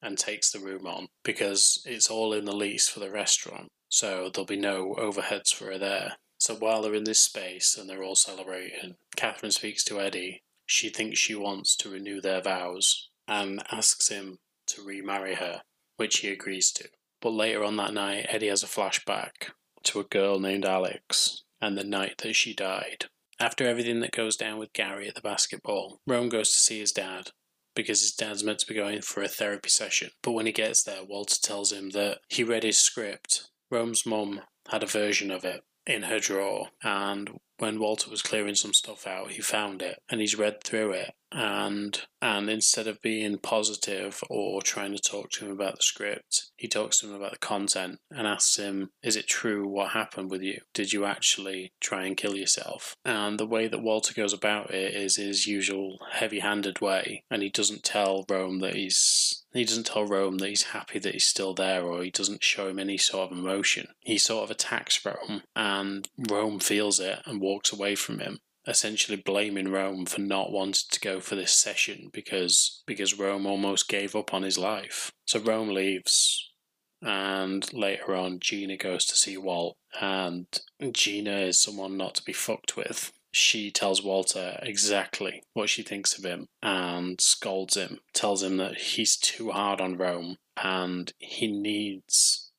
[0.00, 4.30] and takes the room on because it's all in the lease for the restaurant, so
[4.32, 6.16] there'll be no overheads for her there.
[6.38, 10.42] So while they're in this space and they're all celebrating, Catherine speaks to Eddie.
[10.66, 15.62] She thinks she wants to renew their vows and asks him to remarry her,
[15.96, 16.88] which he agrees to.
[17.20, 19.50] But later on that night, Eddie has a flashback
[19.84, 23.06] to a girl named Alex and the night that she died.
[23.40, 26.92] After everything that goes down with Gary at the basketball, Rome goes to see his
[26.92, 27.30] dad
[27.74, 30.10] because his dad's meant to be going for a therapy session.
[30.22, 33.48] But when he gets there, Walter tells him that he read his script.
[33.70, 38.54] Rome's mum had a version of it in her drawer, and when Walter was clearing
[38.54, 43.00] some stuff out, he found it and he's read through it and and instead of
[43.00, 47.14] being positive or trying to talk to him about the script, he talks to him
[47.14, 50.62] about the content and asks him, "Is it true what happened with you?
[50.74, 54.94] Did you actually try and kill yourself?" And the way that Walter goes about it
[54.94, 60.04] is his usual heavy-handed way, and he doesn't tell Rome that he's he doesn't tell
[60.04, 63.30] Rome that he's happy that he's still there, or he doesn't show him any sort
[63.30, 63.88] of emotion.
[64.00, 69.16] He sort of attacks Rome, and Rome feels it and walks away from him essentially
[69.16, 74.14] blaming Rome for not wanting to go for this session because because Rome almost gave
[74.14, 75.10] up on his life.
[75.24, 76.52] So Rome leaves
[77.00, 80.46] and later on Gina goes to see Walt and
[80.92, 83.12] Gina is someone not to be fucked with.
[83.30, 88.76] She tells Walter exactly what she thinks of him and scolds him, tells him that
[88.76, 92.50] he's too hard on Rome and he needs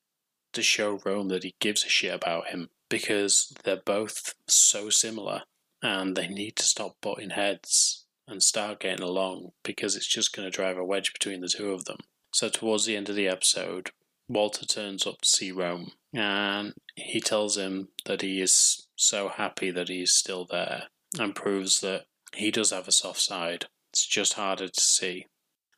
[0.53, 5.43] to show Rome that he gives a shit about him because they're both so similar
[5.81, 10.45] and they need to stop butting heads and start getting along because it's just going
[10.45, 11.97] to drive a wedge between the two of them.
[12.33, 13.91] So, towards the end of the episode,
[14.27, 19.71] Walter turns up to see Rome and he tells him that he is so happy
[19.71, 20.83] that he's still there
[21.17, 23.65] and proves that he does have a soft side.
[23.91, 25.25] It's just harder to see.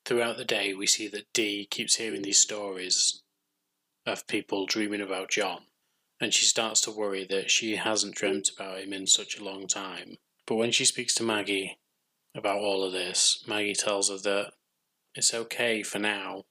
[0.03, 3.21] Throughout the day, we see that Dee keeps hearing these stories
[4.05, 5.61] of people dreaming about John
[6.21, 9.65] and she starts to worry that she hasn't dreamt about him in such a long
[9.65, 10.17] time.
[10.45, 11.79] But when she speaks to Maggie
[12.35, 14.53] about all of this, Maggie tells her that
[15.15, 16.43] it's okay for now.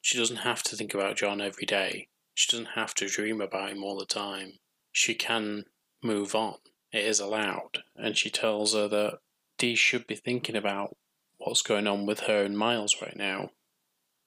[0.00, 2.08] She doesn't have to think about John every day.
[2.34, 4.52] She doesn't have to dream about him all the time.
[4.92, 5.64] She can
[6.02, 6.58] move on.
[6.92, 7.82] It is allowed.
[7.96, 9.18] And she tells her that
[9.58, 10.96] Dee should be thinking about
[11.38, 13.50] what's going on with her and Miles right now.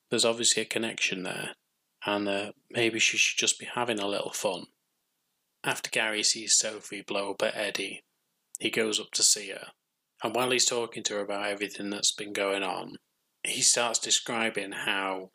[0.09, 1.51] There's obviously a connection there,
[2.05, 4.65] and uh, maybe she should just be having a little fun.
[5.63, 8.03] After Gary sees Sophie blow up at Eddie,
[8.59, 9.67] he goes up to see her.
[10.23, 12.97] And while he's talking to her about everything that's been going on,
[13.43, 15.31] he starts describing how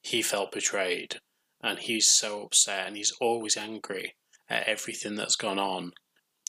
[0.00, 1.20] he felt betrayed
[1.62, 4.16] and he's so upset and he's always angry
[4.48, 5.92] at everything that's gone on.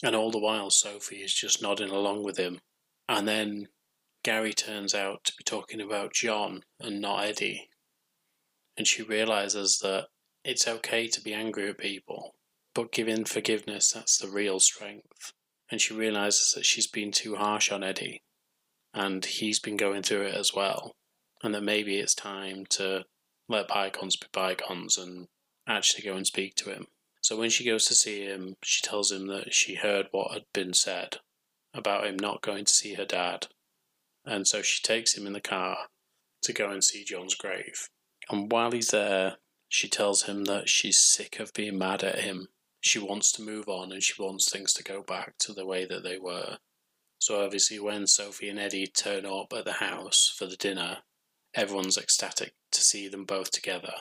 [0.01, 2.59] And all the while, Sophie is just nodding along with him.
[3.07, 3.67] And then
[4.23, 7.69] Gary turns out to be talking about John and not Eddie.
[8.77, 10.07] And she realizes that
[10.43, 12.35] it's okay to be angry at people
[12.73, 15.33] but giving forgiveness, that's the real strength.
[15.69, 18.21] And she realizes that she's been too harsh on Eddie,
[18.93, 20.95] and he's been going through it as well.
[21.41, 23.05] And that maybe it's time to
[23.49, 25.27] let bygones be bygones and
[25.67, 26.87] actually go and speak to him.
[27.21, 30.43] So when she goes to see him, she tells him that she heard what had
[30.53, 31.17] been said
[31.73, 33.47] about him not going to see her dad.
[34.25, 35.77] And so she takes him in the car
[36.43, 37.89] to go and see John's grave.
[38.29, 42.47] And while he's there, she tells him that she's sick of being mad at him
[42.83, 45.85] she wants to move on and she wants things to go back to the way
[45.85, 46.57] that they were.
[47.17, 50.97] So obviously, when Sophie and Eddie turn up at the house for the dinner,
[51.55, 53.93] everyone's ecstatic to see them both together.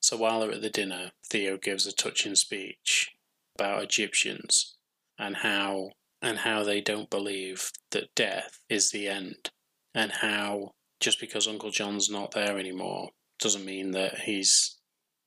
[0.00, 3.10] So while they're at the dinner, Theo gives a touching speech
[3.54, 4.76] about Egyptians
[5.18, 5.90] and how
[6.22, 9.50] and how they don't believe that death is the end,
[9.94, 10.70] and how
[11.00, 13.10] just because Uncle John's not there anymore
[13.40, 14.78] doesn't mean that he's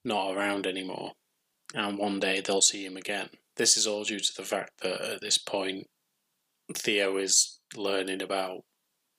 [0.03, 1.11] not around anymore
[1.75, 3.29] and one day they'll see him again.
[3.57, 5.87] This is all due to the fact that at this point,
[6.73, 8.63] Theo is learning about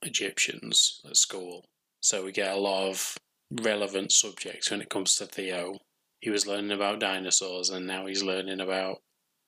[0.02, 1.64] Egyptians at school.
[2.00, 3.16] So we get a lot of
[3.50, 5.78] relevant subjects when it comes to Theo.
[6.20, 9.02] He was learning about dinosaurs and now he's learning about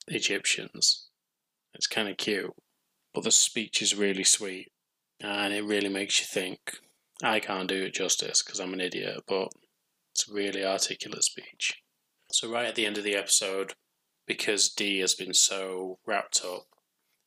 [0.07, 1.07] Egyptians.
[1.73, 2.53] It's kind of cute.
[3.13, 4.71] But the speech is really sweet
[5.19, 6.77] and it really makes you think.
[7.23, 9.49] I can't do it justice because I'm an idiot, but
[10.13, 11.81] it's a really articulate speech.
[12.31, 13.73] So, right at the end of the episode,
[14.27, 16.67] because Dee has been so wrapped up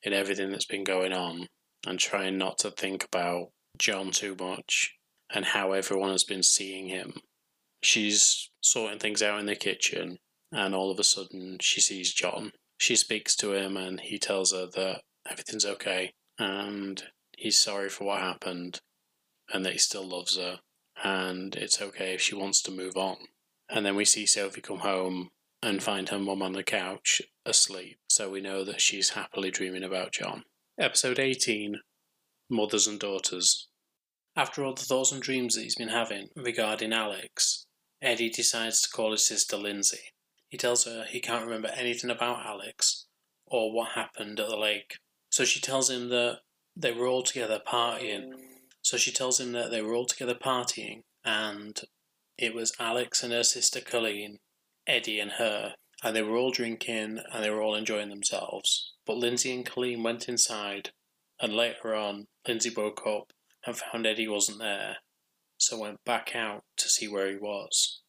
[0.02, 1.48] in everything that's been going on
[1.86, 4.94] and trying not to think about John too much
[5.34, 7.14] and how everyone has been seeing him,
[7.82, 10.18] she's sorting things out in the kitchen
[10.52, 12.52] and all of a sudden she sees John.
[12.78, 17.02] She speaks to him, and he tells her that everything's okay and
[17.36, 18.80] he's sorry for what happened
[19.52, 20.58] and that he still loves her
[21.02, 23.16] and it's okay if she wants to move on.
[23.72, 25.30] And then we see Sophie come home
[25.62, 29.82] and find her mum on the couch asleep, so we know that she's happily dreaming
[29.82, 30.44] about John.
[30.78, 31.76] Episode 18
[32.50, 33.68] Mothers and Daughters.
[34.36, 37.64] After all the thoughts and dreams that he's been having regarding Alex,
[38.02, 40.12] Eddie decides to call his sister Lindsay.
[40.50, 43.06] He tells her he can't remember anything about Alex
[43.46, 44.98] or what happened at the lake.
[45.30, 46.40] So she tells him that
[46.76, 48.32] they were all together partying.
[48.82, 51.80] So she tells him that they were all together partying and
[52.42, 54.40] it was Alex and her sister Colleen,
[54.84, 58.94] Eddie and her, and they were all drinking and they were all enjoying themselves.
[59.06, 60.90] But Lindsay and Colleen went inside,
[61.40, 63.32] and later on, Lindsay woke up
[63.64, 64.96] and found Eddie wasn't there,
[65.56, 68.00] so went back out to see where he was.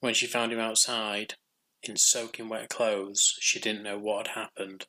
[0.00, 1.34] When she found him outside,
[1.82, 4.86] in soaking wet clothes, she didn't know what had happened,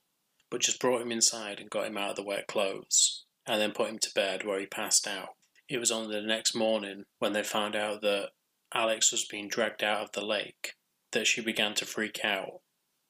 [0.50, 3.74] but just brought him inside and got him out of the wet clothes, and then
[3.74, 5.36] put him to bed where he passed out.
[5.68, 8.30] It was only the next morning when they found out that
[8.74, 10.74] Alex was being dragged out of the lake
[11.12, 12.62] that she began to freak out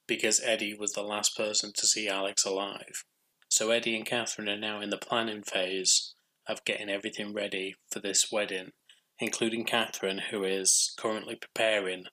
[0.08, 3.04] because Eddie was the last person to see Alex alive.
[3.50, 6.14] So Eddie and Catherine are now in the planning phase
[6.48, 8.72] of getting everything ready for this wedding,
[9.20, 12.06] including Catherine, who is currently preparing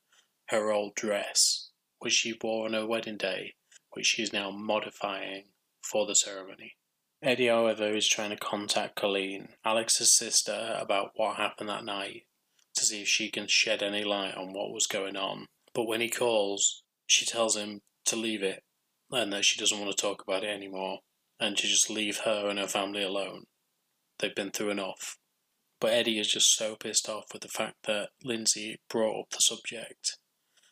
[0.49, 1.71] her old dress,
[2.01, 3.55] which she wore on her wedding day,
[3.93, 5.45] which she is now modifying
[5.83, 6.75] for the ceremony.
[7.23, 12.25] Eddie, however, is trying to contact Colleen, Alex's sister, about what happened that night
[12.77, 15.47] to see if she can shed any light on what was going on.
[15.75, 18.63] But when he calls, she tells him to leave it
[19.11, 21.01] and that she doesn't want to talk about it anymore
[21.39, 23.45] and to just leave her and her family alone.
[24.19, 25.19] They've been through enough.
[25.81, 29.41] But Eddie is just so pissed off with the fact that Lindsay brought up the
[29.41, 30.17] subject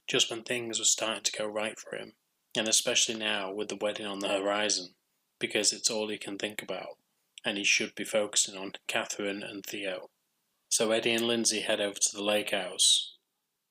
[0.06, 2.12] just when things were starting to go right for him,
[2.56, 4.94] and especially now with the wedding on the horizon,
[5.38, 6.98] because it's all he can think about,
[7.44, 10.10] and he should be focusing on Catherine and Theo.
[10.74, 13.14] So Eddie and Lindsay head over to the lake house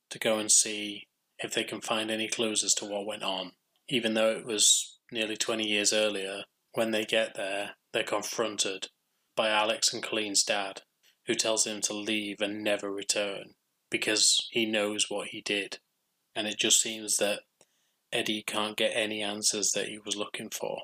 [0.09, 3.51] to go and see if they can find any clues as to what went on.
[3.89, 6.43] Even though it was nearly 20 years earlier,
[6.75, 8.87] when they get there, they're confronted
[9.35, 10.83] by Alex and Colleen's dad,
[11.27, 13.55] who tells him to leave and never return
[13.91, 15.79] because he knows what he did.
[16.33, 17.41] And it just seems that
[18.13, 20.83] Eddie can't get any answers that he was looking for.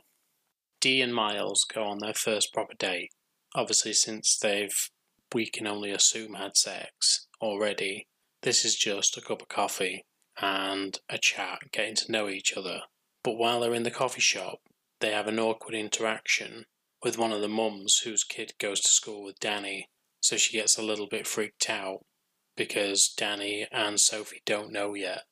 [0.82, 3.11] Dee and Miles go on their first proper date.
[3.55, 4.89] Obviously, since they've,
[5.34, 8.07] we can only assume, had sex already,
[8.41, 10.05] this is just a cup of coffee
[10.41, 12.82] and a chat, getting to know each other.
[13.23, 14.59] But while they're in the coffee shop,
[15.01, 16.65] they have an awkward interaction
[17.03, 19.89] with one of the mums whose kid goes to school with Danny,
[20.21, 22.05] so she gets a little bit freaked out
[22.55, 25.23] because Danny and Sophie don't know yet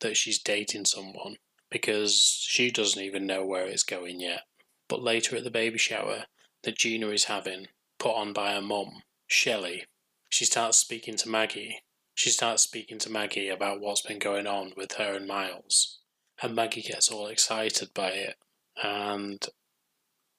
[0.00, 1.36] that she's dating someone
[1.70, 4.42] because she doesn't even know where it's going yet.
[4.88, 6.24] But later at the baby shower
[6.64, 7.68] that Gina is having,
[7.98, 9.84] put on by her mum, Shelley,
[10.28, 11.80] she starts speaking to Maggie.
[12.14, 16.00] She starts speaking to Maggie about what's been going on with her and Miles.
[16.42, 18.36] And Maggie gets all excited by it.
[18.82, 19.44] And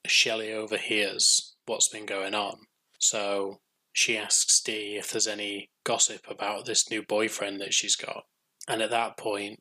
[0.06, 2.58] Shelley overhears what's been going on.
[3.00, 3.60] So
[3.94, 8.24] she asks Dee if there's any gossip about this new boyfriend that she's got.
[8.68, 9.60] And at that point,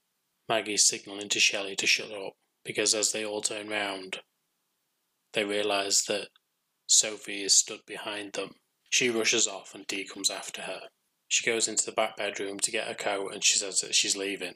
[0.49, 4.21] Maggie's signalling to Shelley to shut up because as they all turn round,
[5.33, 6.29] they realise that
[6.87, 8.55] Sophie is stood behind them.
[8.95, 10.83] She rushes off and Dee comes after her.
[11.27, 14.17] She goes into the back bedroom to get her coat and she says that she's
[14.17, 14.55] leaving.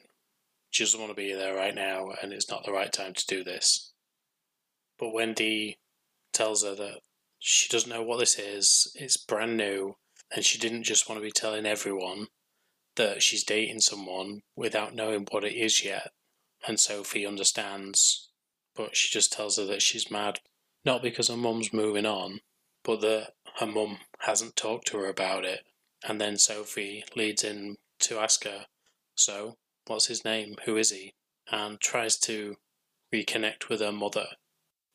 [0.69, 3.25] She doesn't want to be there right now and it's not the right time to
[3.27, 3.91] do this.
[4.97, 5.79] But when Dee
[6.31, 7.01] tells her that
[7.37, 9.97] she doesn't know what this is, it's brand new,
[10.33, 12.27] and she didn't just want to be telling everyone
[12.95, 16.11] that she's dating someone without knowing what it is yet.
[16.65, 18.29] And Sophie understands,
[18.73, 20.39] but she just tells her that she's mad.
[20.85, 22.39] Not because her mum's moving on,
[22.85, 25.61] but that her mum hasn't talked to her about it.
[26.03, 28.65] And then Sophie leads in to ask her,
[29.15, 29.57] So,
[29.87, 30.55] what's his name?
[30.65, 31.13] Who is he?
[31.51, 32.55] And tries to
[33.13, 34.27] reconnect with her mother.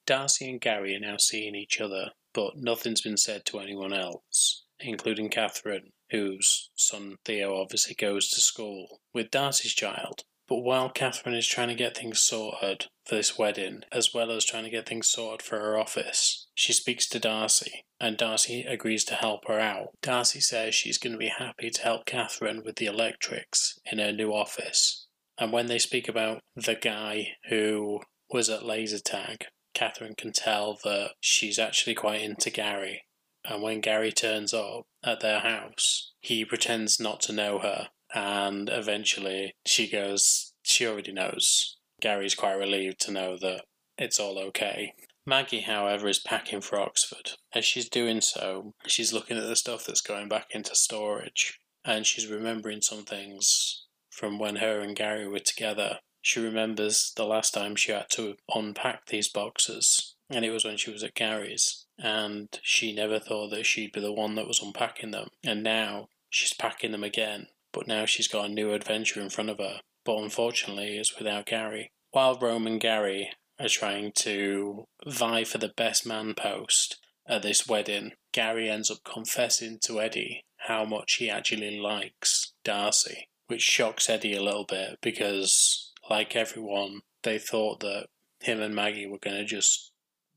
[0.07, 4.65] Darcy and Gary are now seeing each other, but nothing's been said to anyone else
[4.81, 10.25] including Catherine, whose son Theo obviously goes to school with Darcy's child.
[10.47, 14.45] But while Catherine is trying to get things sorted for this wedding, as well as
[14.45, 19.05] trying to get things sorted for her office, she speaks to Darcy, and Darcy agrees
[19.05, 19.89] to help her out.
[20.03, 24.13] Darcy says she's going to be happy to help Catherine with the electrics in her
[24.13, 25.07] new office.
[25.39, 28.01] And when they speak about the guy who
[28.31, 33.03] was at laser tag, Catherine can tell that she's actually quite into Gary
[33.45, 37.89] and when Gary turns up at their house, he pretends not to know her.
[38.15, 41.77] And eventually she goes, she already knows.
[42.01, 43.65] Gary's quite relieved to know that
[43.99, 44.95] it's all okay.
[45.27, 47.31] Maggie, however, is packing for Oxford.
[47.55, 52.07] As she's doing so, she's looking at the stuff that's going back into storage and
[52.07, 55.99] she's remembering some things from when her and Gary were together.
[56.23, 60.79] She remembers the last time she had to unpack these boxes, and it was when
[60.79, 64.63] she was at Gary's, and she never thought that she'd be the one that was
[64.63, 65.29] unpacking them.
[65.45, 69.51] And now she's packing them again, but now she's got a new adventure in front
[69.51, 69.81] of her.
[70.05, 71.91] But unfortunately, it's without Gary.
[72.13, 77.67] While Rome and Gary are trying to vie for the best man post at this
[77.67, 84.11] wedding, Gary ends up confessing to Eddie how much he actually likes Darcy, which shocks
[84.11, 88.09] Eddie a little bit because, like everyone, they thought that
[88.41, 89.93] him and Maggie were going to just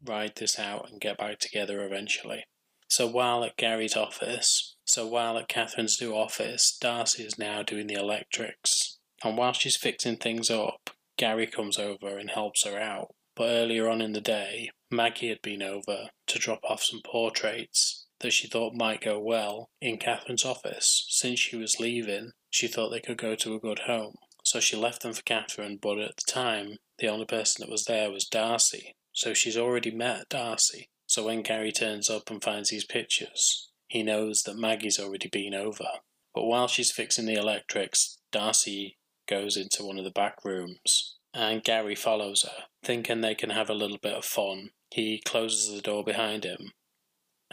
[0.06, 2.46] ride this out and get back together eventually.
[2.88, 7.88] So while at Gary's office, so while at Catherine's new office, Darcy is now doing
[7.88, 9.00] the electrics.
[9.24, 13.14] And while she's fixing things up, Gary comes over and helps her out.
[13.36, 18.08] But earlier on in the day, Maggie had been over to drop off some portraits
[18.20, 21.06] that she thought might go well in Catherine's office.
[21.10, 24.16] Since she was leaving, she thought they could go to a good home.
[24.44, 27.86] So she left them for Catherine, but at the time, the only person that was
[27.86, 28.96] there was Darcy.
[29.12, 30.90] So she's already met Darcy.
[31.06, 35.54] So when Gary turns up and finds these pictures, he knows that Maggie's already been
[35.54, 35.88] over.
[36.34, 38.98] But while she's fixing the electrics, Darcy
[39.28, 43.70] goes into one of the back rooms and Gary follows her, thinking they can have
[43.70, 44.70] a little bit of fun.
[44.90, 46.72] He closes the door behind him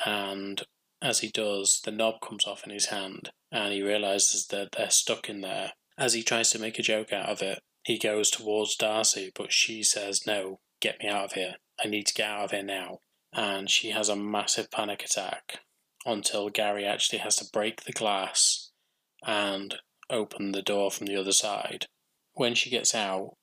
[0.05, 0.63] and
[1.03, 4.91] as he does, the knob comes off in his hand, and he realizes that they're
[4.91, 5.73] stuck in there.
[5.99, 9.53] As he tries to make a joke out of it, he goes towards Darcy, but
[9.53, 11.57] she says, No, get me out of here.
[11.83, 13.01] I need to get out of here now.
[13.33, 15.59] And she has a massive panic attack
[16.07, 18.71] until Gary actually has to break the glass
[19.27, 19.77] and
[20.11, 21.87] open the door from the other side.
[22.35, 23.37] When she gets out,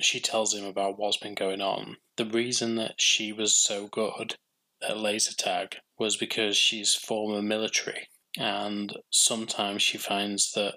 [0.00, 1.96] she tells him about what's been going on.
[2.16, 4.36] The reason that she was so good
[4.82, 8.08] at laser tag was because she's former military,
[8.38, 10.76] and sometimes she finds that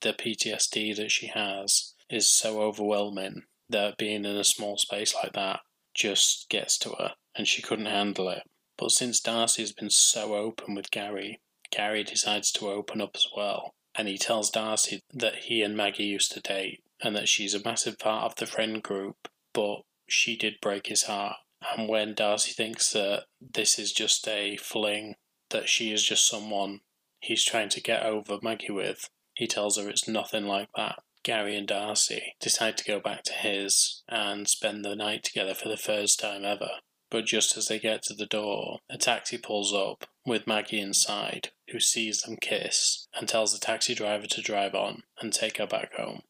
[0.00, 5.32] the PTSD that she has is so overwhelming that being in a small space like
[5.32, 5.60] that
[5.94, 8.42] just gets to her, and she couldn't handle it.
[8.78, 13.74] But since Darcy's been so open with Gary, Gary decides to open up as well,
[14.00, 17.62] and he tells Darcy that he and Maggie used to date and that she's a
[17.62, 21.36] massive part of the friend group, but she did break his heart
[21.76, 25.16] and when Darcy thinks that this is just a fling,
[25.50, 26.80] that she is just someone
[27.20, 31.00] he's trying to get over Maggie with, he tells her it's nothing like that.
[31.22, 35.68] Gary and Darcy decide to go back to his and spend the night together for
[35.68, 36.70] the first time ever.
[37.10, 41.50] But just as they get to the door, a taxi pulls up with Maggie inside,
[41.70, 45.66] who sees them kiss and tells the taxi driver to drive on and take her
[45.66, 46.22] back home.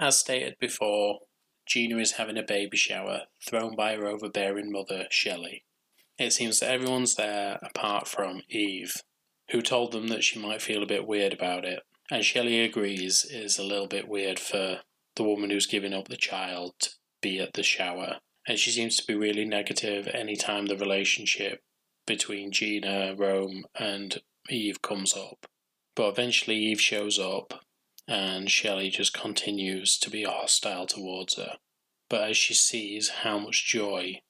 [0.00, 1.20] As stated before,
[1.66, 5.64] Gina is having a baby shower thrown by her overbearing mother, Shelley.
[6.18, 9.02] It seems that everyone's there apart from Eve,
[9.50, 11.82] who told them that she might feel a bit weird about it.
[12.10, 14.80] And Shelley agrees it is a little bit weird for
[15.16, 18.18] the woman who's giving up the child to be at the shower.
[18.46, 21.60] And she seems to be really negative any time the relationship
[22.06, 24.18] between Gina, Rome, and
[24.48, 25.46] Eve comes up.
[25.96, 27.64] But eventually Eve shows up
[28.06, 31.56] and Shelley just continues to be hostile towards her.
[32.08, 34.20] But as she sees how much joy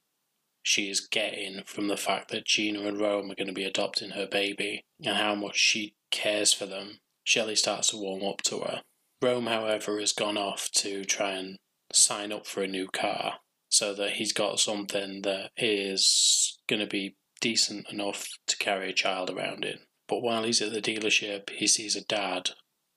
[0.63, 4.11] she is getting from the fact that Gina and Rome are going to be adopting
[4.11, 8.61] her baby and how much she cares for them, Shelley starts to warm up to
[8.61, 8.83] her.
[9.21, 11.59] Rome, however, has gone off to try and
[11.93, 13.35] sign up for a new car
[13.77, 18.95] so that he's got something that is going to be decent enough to carry a
[18.95, 19.79] child around in.
[20.09, 22.51] But while he's at the dealership, he sees a dad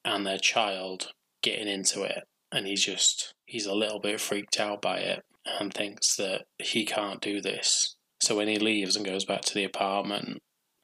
[0.06, 1.10] and their child
[1.42, 2.24] getting into it.
[2.52, 5.24] And he's just, he's a little bit freaked out by it
[5.60, 7.98] and thinks that he can't do this.
[8.22, 10.42] So when he leaves and goes back to the apartment,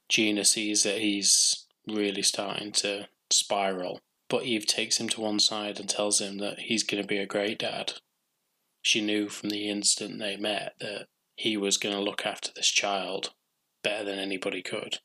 [0.09, 3.99] Gina sees that he's really starting to spiral.
[4.27, 7.17] But Eve takes him to one side and tells him that he's going to be
[7.17, 7.93] a great dad.
[8.86, 12.69] She knew from the instant they met that he was going to look after this
[12.69, 13.33] child
[13.81, 14.99] better than anybody could.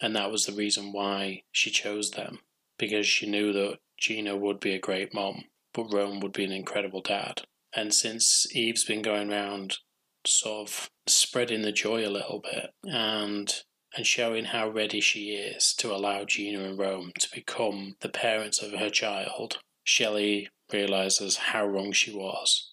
[0.00, 2.38] And that was the reason why she chose them
[2.78, 6.50] because she knew that Gina would be a great mom, but Rome would be an
[6.50, 7.42] incredible dad.
[7.74, 9.80] And since Eve's been going around
[10.24, 13.52] sort of spreading the joy a little bit and
[13.94, 18.62] and showing how ready she is to allow Gina and Rome to become the parents
[18.62, 22.72] of her child, Shelley realizes how wrong she was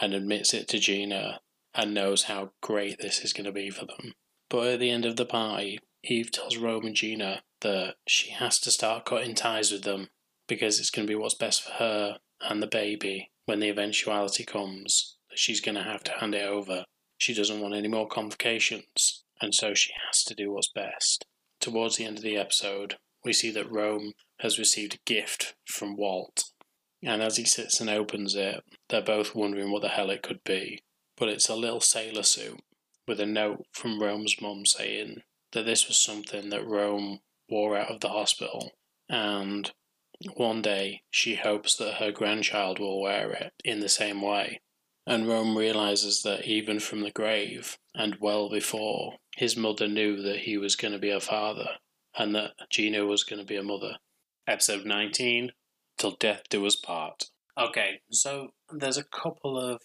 [0.00, 1.40] and admits it to Gina
[1.74, 4.14] and knows how great this is going to be for them.
[4.48, 8.58] But at the end of the party, Eve tells Rome and Gina that she has
[8.60, 10.08] to start cutting ties with them
[10.46, 14.44] because it's going to be what's best for her and the baby when the eventuality
[14.44, 16.84] comes that she's going to have to hand it over,
[17.18, 21.24] she doesn't want any more complications, and so she has to do what's best.
[21.60, 25.96] Towards the end of the episode, we see that Rome has received a gift from
[25.96, 26.44] Walt,
[27.04, 30.42] and as he sits and opens it, they're both wondering what the hell it could
[30.44, 30.82] be.
[31.16, 32.60] But it's a little sailor suit
[33.06, 37.90] with a note from Rome's mum saying that this was something that Rome wore out
[37.90, 38.72] of the hospital,
[39.08, 39.72] and
[40.34, 44.60] one day she hopes that her grandchild will wear it in the same way.
[45.06, 50.40] And Rome realizes that even from the grave, and well before, his mother knew that
[50.40, 51.68] he was going to be a father,
[52.16, 53.96] and that Gina was going to be a mother.
[54.46, 55.52] Episode 19
[55.96, 57.24] Till Death Do Us Part.
[57.56, 59.80] Okay, so there's a couple of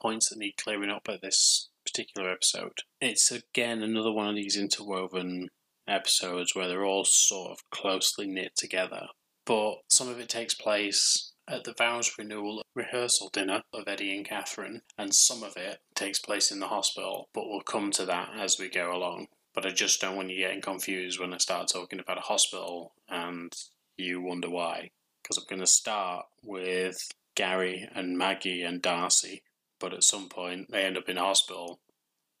[0.00, 2.80] points that need clearing up at this particular episode.
[3.00, 5.48] It's again another one of these interwoven
[5.86, 9.06] episodes where they're all sort of closely knit together,
[9.44, 14.26] but some of it takes place at the vows renewal rehearsal dinner of Eddie and
[14.26, 18.30] Catherine, and some of it takes place in the hospital, but we'll come to that
[18.36, 19.28] as we go along.
[19.54, 22.92] But I just don't want you getting confused when I start talking about a hospital
[23.08, 23.52] and
[23.96, 24.90] you wonder why.
[25.26, 29.42] Because I'm going to start with Gary and Maggie and Darcy,
[29.80, 31.80] but at some point they end up in hospital,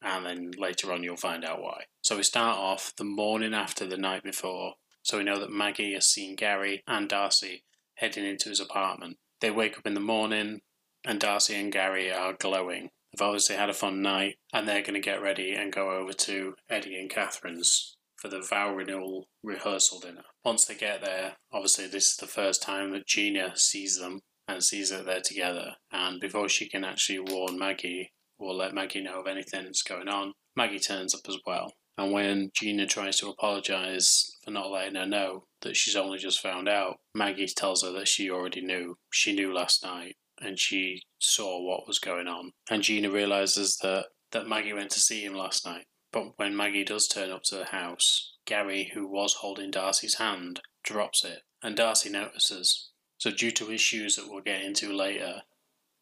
[0.00, 1.86] and then later on you'll find out why.
[2.02, 5.94] So we start off the morning after the night before, so we know that Maggie
[5.94, 7.64] has seen Gary and Darcy
[7.96, 9.16] heading into his apartment.
[9.40, 10.60] They wake up in the morning,
[11.04, 12.90] and Darcy and Gary are glowing.
[13.12, 16.12] They've obviously had a fun night, and they're going to get ready and go over
[16.12, 20.24] to Eddie and Catherine's for the vow renewal rehearsal dinner.
[20.46, 24.62] Once they get there, obviously this is the first time that Gina sees them and
[24.62, 25.74] sees that they're together.
[25.90, 30.06] And before she can actually warn Maggie or let Maggie know of anything that's going
[30.06, 31.72] on, Maggie turns up as well.
[31.98, 36.40] And when Gina tries to apologise for not letting her know that she's only just
[36.40, 38.94] found out, Maggie tells her that she already knew.
[39.10, 42.52] She knew last night and she saw what was going on.
[42.70, 45.86] And Gina realises that, that Maggie went to see him last night.
[46.12, 50.60] But when Maggie does turn up to the house, Gary, who was holding Darcy's hand,
[50.82, 52.90] drops it, and Darcy notices.
[53.18, 55.42] So, due to issues that we'll get into later,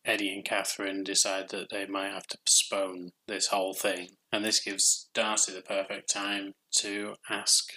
[0.04, 4.10] Eddie and Catherine decide that they might have to postpone this whole thing.
[4.30, 7.72] And this gives Darcy the perfect time to ask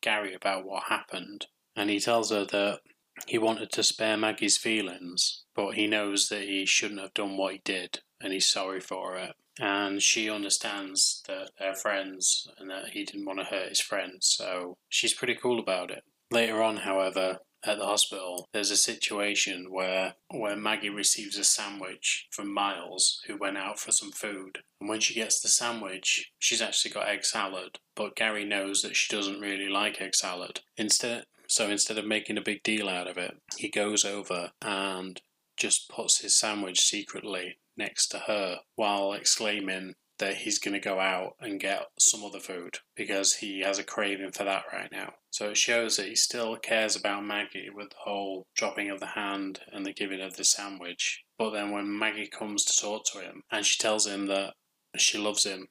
[0.00, 1.46] Gary about what happened.
[1.76, 2.80] And he tells her that
[3.26, 7.52] he wanted to spare Maggie's feelings, but he knows that he shouldn't have done what
[7.52, 9.34] he did, and he's sorry for it.
[9.58, 14.26] And she understands that they're friends and that he didn't want to hurt his friends,
[14.26, 16.04] so she's pretty cool about it.
[16.30, 22.28] Later on, however, at the hospital, there's a situation where where Maggie receives a sandwich
[22.30, 24.58] from Miles, who went out for some food.
[24.80, 28.96] And when she gets the sandwich, she's actually got egg salad, but Gary knows that
[28.96, 30.60] she doesn't really like egg salad.
[30.76, 35.20] Instead, so instead of making a big deal out of it, he goes over and
[35.56, 40.98] just puts his sandwich secretly next to her while exclaiming that he's going to go
[40.98, 45.14] out and get some other food because he has a craving for that right now.
[45.30, 49.06] So it shows that he still cares about Maggie with the whole dropping of the
[49.06, 51.22] hand and the giving of the sandwich.
[51.38, 54.54] But then when Maggie comes to talk to him and she tells him that
[54.96, 55.68] she loves him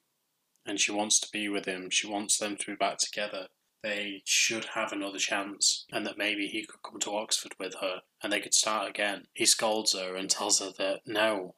[0.66, 3.47] and she wants to be with him, she wants them to be back together,
[3.84, 8.01] they should have another chance and that maybe he could come to Oxford with her
[8.24, 9.26] and they could start again.
[9.34, 11.55] He scolds her and tells her that no,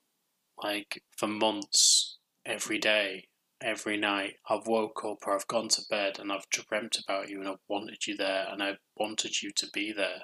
[0.63, 3.27] like for months, every day,
[3.61, 7.39] every night, I've woke up or I've gone to bed and I've dreamt about you
[7.39, 10.23] and I've wanted you there and I wanted you to be there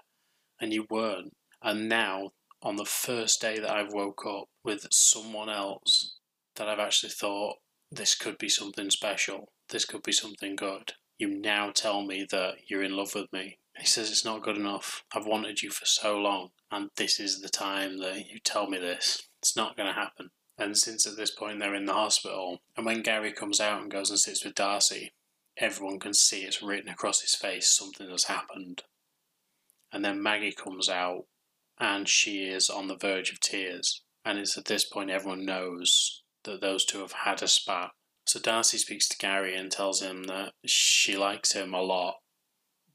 [0.59, 1.33] and you weren't.
[1.61, 2.31] And now,
[2.61, 6.17] on the first day that I've woke up with someone else,
[6.55, 7.57] that I've actually thought
[7.91, 12.55] this could be something special, this could be something good you now tell me that
[12.67, 13.57] you're in love with me.
[13.77, 15.03] He says it's not good enough.
[15.13, 18.79] I've wanted you for so long, and this is the time that you tell me
[18.79, 19.27] this.
[19.45, 20.31] It's not going to happen.
[20.57, 23.91] And since at this point they're in the hospital, and when Gary comes out and
[23.91, 25.13] goes and sits with Darcy,
[25.57, 28.83] everyone can see it's written across his face something has happened.
[29.91, 31.25] And then Maggie comes out,
[31.79, 34.01] and she is on the verge of tears.
[34.23, 37.91] And it's at this point everyone knows that those two have had a spat
[38.25, 42.15] so Darcy speaks to Gary and tells him that she likes him a lot,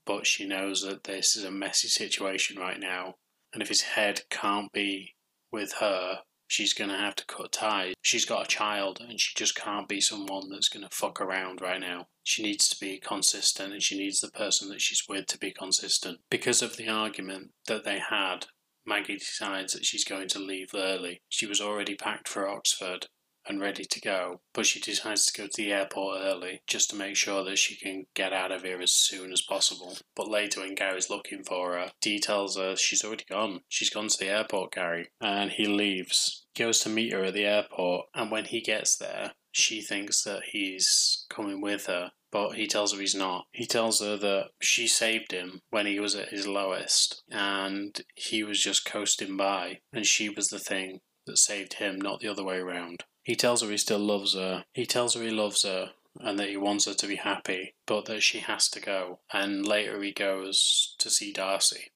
[0.05, 3.14] but she knows that this is a messy situation right now.
[3.53, 5.14] And if his head can't be
[5.53, 7.94] with her, she's going to have to cut ties.
[8.03, 11.61] She's got a child and she just can't be someone that's going to fuck around
[11.61, 12.09] right now.
[12.24, 15.53] She needs to be consistent and she needs the person that she's with to be
[15.53, 16.18] consistent.
[16.28, 18.46] Because of the argument that they had,
[18.84, 21.22] Maggie decides that she's going to leave early.
[21.28, 23.07] She was already packed for Oxford
[23.46, 26.96] and ready to go, but she decides to go to the airport early just to
[26.96, 29.96] make sure that she can get out of here as soon as possible.
[30.14, 33.61] But later, when Gary's looking for her, Dee tells her she's already gone.
[33.68, 35.09] She's gone to the airport, Gary.
[35.20, 39.32] And he leaves, goes to meet her at the airport, and when he gets there,
[39.53, 43.46] she thinks that he's coming with her, but he tells her he's not.
[43.53, 48.42] He tells her that she saved him when he was at his lowest, and he
[48.42, 52.44] was just coasting by, and she was the thing that saved him, not the other
[52.44, 53.05] way around.
[53.22, 54.64] He tells her he still loves her.
[54.72, 58.07] He tells her he loves her and that he wants her to be happy, but
[58.07, 59.20] that she has to go.
[59.32, 61.92] And later he goes to see Darcy.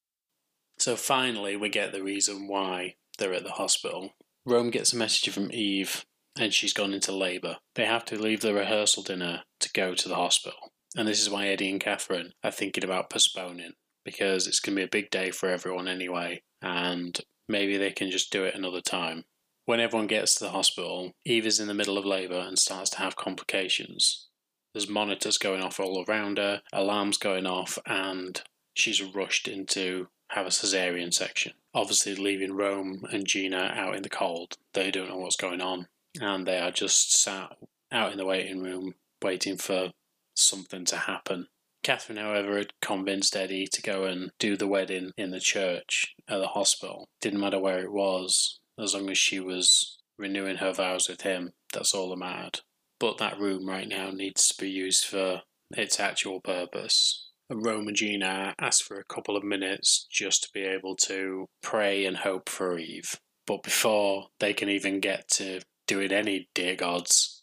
[0.78, 4.14] So finally, we get the reason why they're at the hospital.
[4.47, 6.05] Rome gets a message from Eve
[6.38, 7.59] and she's gone into labour.
[7.74, 10.72] They have to leave the rehearsal dinner to go to the hospital.
[10.97, 13.72] And this is why Eddie and Catherine are thinking about postponing
[14.05, 17.18] because it's going to be a big day for everyone anyway, and
[17.49, 19.24] maybe they can just do it another time.
[19.64, 22.90] When everyone gets to the hospital, Eve is in the middle of labour and starts
[22.90, 24.28] to have complications.
[24.74, 28.42] There's monitors going off all around her, alarms going off, and
[28.74, 31.53] she's rushed into have a cesarean section.
[31.75, 34.57] Obviously, leaving Rome and Gina out in the cold.
[34.72, 35.89] They don't know what's going on
[36.20, 37.57] and they are just sat
[37.91, 39.91] out in the waiting room waiting for
[40.35, 41.49] something to happen.
[41.83, 46.39] Catherine, however, had convinced Eddie to go and do the wedding in the church at
[46.39, 47.09] the hospital.
[47.20, 51.53] Didn't matter where it was, as long as she was renewing her vows with him,
[51.72, 52.61] that's all that mattered.
[52.99, 57.24] But that room right now needs to be used for its actual purpose.
[57.55, 61.46] And Rome and Gina asked for a couple of minutes just to be able to
[61.62, 63.20] pray and hope for Eve.
[63.46, 67.42] But before they can even get to doing any dear gods,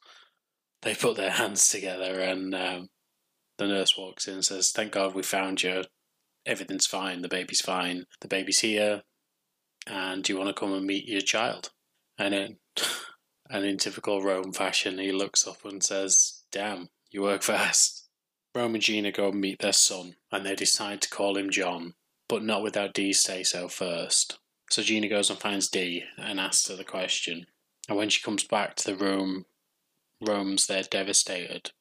[0.82, 2.89] they put their hands together and um,
[3.57, 5.84] the nurse walks in and says, Thank God we found you.
[6.45, 7.22] Everything's fine.
[7.22, 8.03] The baby's fine.
[8.20, 9.03] The baby's here.
[9.88, 11.70] And do you want to come and meet your child?
[12.18, 12.57] And in,
[13.49, 18.01] and in typical Rome fashion, he looks up and says, Damn, you work fast.
[18.54, 21.93] Rome and Gina go and meet their son, and they decide to call him John,
[22.28, 24.39] but not without Dee's say so first.
[24.70, 27.45] So Gina goes and finds Dee and asks her the question
[27.88, 29.45] and when she comes back to the room,
[30.26, 31.72] Rome's there devastated.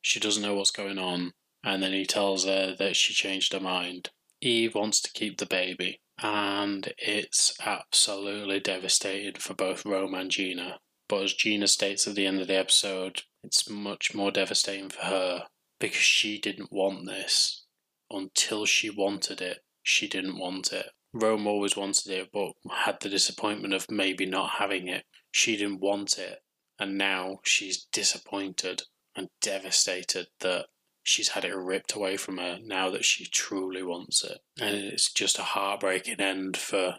[0.00, 1.32] She doesn't know what's going on,
[1.62, 4.10] and then he tells her that she changed her mind.
[4.40, 10.80] Eve wants to keep the baby, and it's absolutely devastating for both Rome and Gina.
[11.08, 15.04] But as Gina states at the end of the episode, it's much more devastating for
[15.04, 15.44] her
[15.78, 17.64] because she didn't want this.
[18.10, 20.86] Until she wanted it, she didn't want it.
[21.12, 25.80] Rome always wanted it, but had the disappointment of maybe not having it she didn't
[25.80, 26.42] want it,
[26.78, 28.82] and now she's disappointed
[29.14, 30.66] and devastated that
[31.02, 34.38] she's had it ripped away from her now that she truly wants it.
[34.60, 36.96] And it's just a heartbreaking end for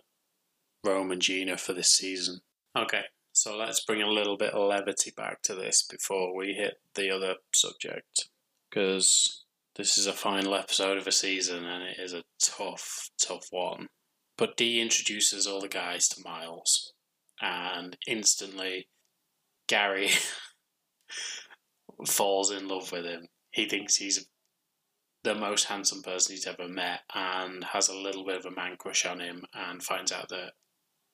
[0.84, 2.42] Rome and Gina for this season.
[2.78, 6.76] Okay, so let's bring a little bit of levity back to this before we hit
[6.96, 8.30] the other subject.
[8.70, 9.45] Because
[9.76, 13.88] this is a final episode of a season and it is a tough, tough one.
[14.38, 16.93] But Dee introduces all the guys to Miles
[17.41, 18.88] and instantly
[19.67, 20.09] Gary
[22.07, 23.28] falls in love with him.
[23.51, 24.28] He thinks he's
[25.24, 28.78] the most handsome person he's ever met and has a little bit of a man
[28.78, 30.51] crush on him and finds out that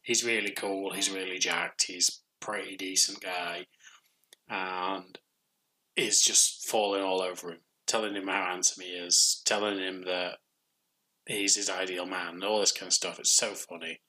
[0.03, 3.65] he's really cool, he's really jacked, he's pretty decent guy
[4.49, 5.17] and
[5.95, 10.37] is just falling all over him, telling him how handsome he is, telling him that
[11.25, 13.19] he's his ideal man, all this kind of stuff.
[13.19, 14.01] It's so funny.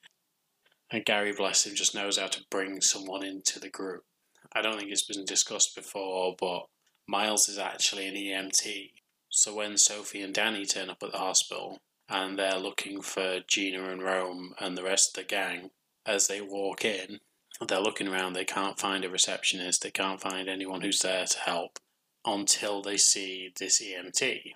[0.91, 4.05] And Gary, bless him, just knows how to bring someone into the group.
[4.53, 6.67] I don't think it's been discussed before, but
[7.09, 8.93] Miles is actually an EMT.
[9.29, 11.79] So when Sophie and Danny turn up at the hospital
[12.09, 15.71] and they're looking for Gina and Rome and the rest of the gang,
[16.07, 17.19] as they walk in,
[17.65, 21.39] they're looking around, they can't find a receptionist, they can't find anyone who's there to
[21.39, 21.79] help
[22.25, 24.53] until they see this EMT.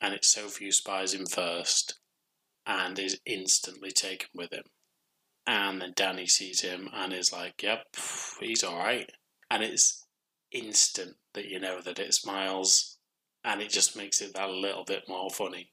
[0.00, 2.00] And it's Sophie who spies him first
[2.66, 4.64] and is instantly taken with him.
[5.46, 7.96] And then Danny sees him and is like, "Yep,
[8.40, 9.10] he's all right,"
[9.50, 10.06] and it's
[10.52, 12.98] instant that you know that it's Miles,
[13.44, 15.71] and it just makes it that little bit more funny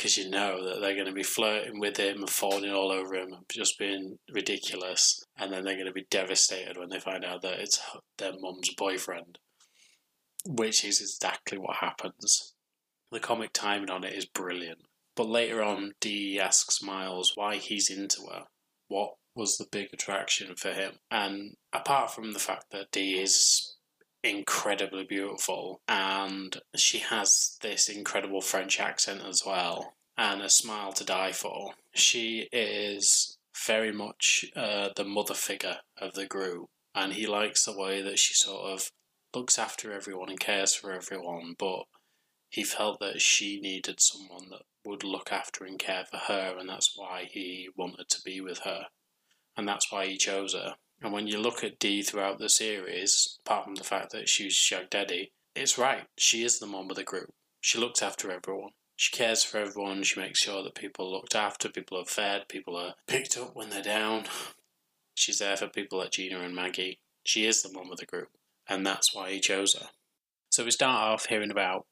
[0.00, 3.14] because you know that they're going to be flirting with him and falling all over
[3.14, 7.42] him, just being ridiculous, and then they're going to be devastated when they find out
[7.42, 7.78] that it's
[8.16, 9.36] their mum's boyfriend,
[10.46, 12.54] which is exactly what happens.
[13.12, 14.78] The comic timing on it is brilliant.
[15.16, 18.44] But later on, Dee asks Miles why he's into her
[18.88, 20.92] what was the big attraction for him.
[21.10, 23.69] And apart from the fact that Dee is
[24.22, 31.04] incredibly beautiful and she has this incredible French accent as well and a smile to
[31.04, 36.68] die for, she is very much uh, the mother figure of the group.
[36.94, 38.90] and he likes the way that she sort of
[39.34, 41.84] looks after everyone and cares for everyone, but
[42.48, 46.68] he felt that she needed someone that would look after and care for her, and
[46.68, 48.86] that's why he wanted to be with her.
[49.56, 50.74] And that's why he chose her.
[51.02, 54.52] And when you look at Dee throughout the series, apart from the fact that she's
[54.52, 56.04] Shag Daddy, it's right.
[56.18, 57.32] She is the mom of the group.
[57.60, 58.70] She looks after everyone.
[58.96, 60.02] She cares for everyone.
[60.02, 63.56] She makes sure that people are looked after, people are fed, people are picked up
[63.56, 64.24] when they're down.
[65.14, 66.98] She's there for people like Gina and Maggie.
[67.24, 68.28] She is the mom of the group.
[68.68, 69.88] And that's why he chose her.
[70.50, 71.86] So we start off hearing about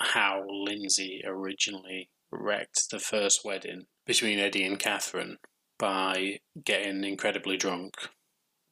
[0.00, 5.38] how Lindsay originally wrecked the first wedding between Eddie and Catherine
[5.78, 7.94] by getting incredibly drunk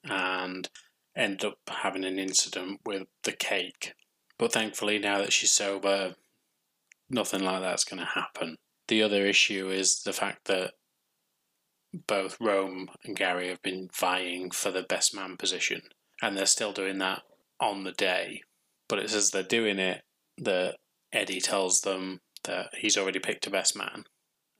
[0.04, 0.68] and
[1.16, 3.94] end up having an incident with the cake.
[4.38, 6.14] But thankfully, now that she's sober,
[7.08, 8.56] nothing like that's going to happen.
[8.88, 10.72] The other issue is the fact that
[12.06, 15.82] both Rome and Gary have been vying for the best man position,
[16.20, 17.22] and they're still doing that
[17.60, 18.42] on the day.
[18.88, 20.02] But it's as they're doing it
[20.38, 20.76] that
[21.12, 24.04] Eddie tells them that he's already picked a best man,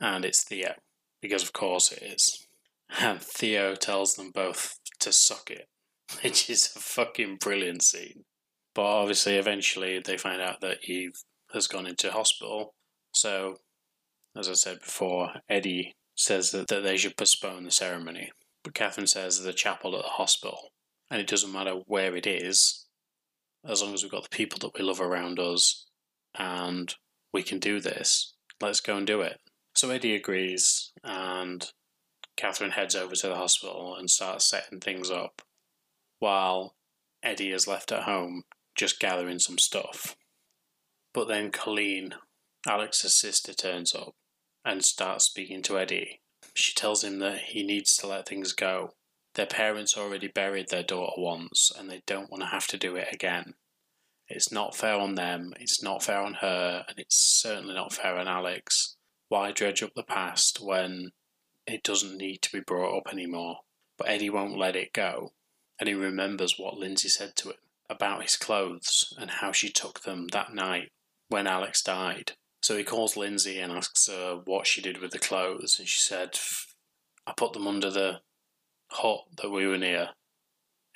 [0.01, 0.75] and it's Theo,
[1.21, 2.47] because of course it is.
[3.01, 5.69] And Theo tells them both to suck it,
[6.23, 8.25] which is a fucking brilliant scene.
[8.75, 11.23] But obviously, eventually, they find out that Eve
[11.53, 12.75] has gone into hospital.
[13.13, 13.59] So,
[14.37, 18.31] as I said before, Eddie says that, that they should postpone the ceremony.
[18.65, 20.71] But Catherine says the chapel at the hospital.
[21.11, 22.87] And it doesn't matter where it is,
[23.69, 25.87] as long as we've got the people that we love around us
[26.39, 26.95] and
[27.33, 29.39] we can do this, let's go and do it.
[29.75, 31.71] So Eddie agrees, and
[32.37, 35.43] Catherine heads over to the hospital and starts setting things up,
[36.19, 36.75] while
[37.23, 40.17] Eddie is left at home just gathering some stuff.
[41.13, 42.15] But then Colleen,
[42.67, 44.15] Alex's sister, turns up
[44.65, 46.21] and starts speaking to Eddie.
[46.55, 48.95] She tells him that he needs to let things go.
[49.35, 52.97] Their parents already buried their daughter once and they don't want to have to do
[52.97, 53.55] it again.
[54.29, 58.17] It's not fair on them, it's not fair on her, and it's certainly not fair
[58.17, 58.97] on Alex.
[59.29, 61.13] Why dredge up the past when
[61.67, 63.59] it doesn't need to be brought up anymore?
[63.99, 65.33] But Eddie won't let it go,
[65.79, 67.57] and he remembers what Lindsay said to him
[67.89, 70.91] about his clothes and how she took them that night
[71.29, 72.33] when Alex died.
[72.63, 76.01] So he calls Lindsay and asks her what she did with the clothes, and she
[76.01, 76.39] said,
[77.27, 78.21] I put them under the
[78.91, 80.11] hut that we were near.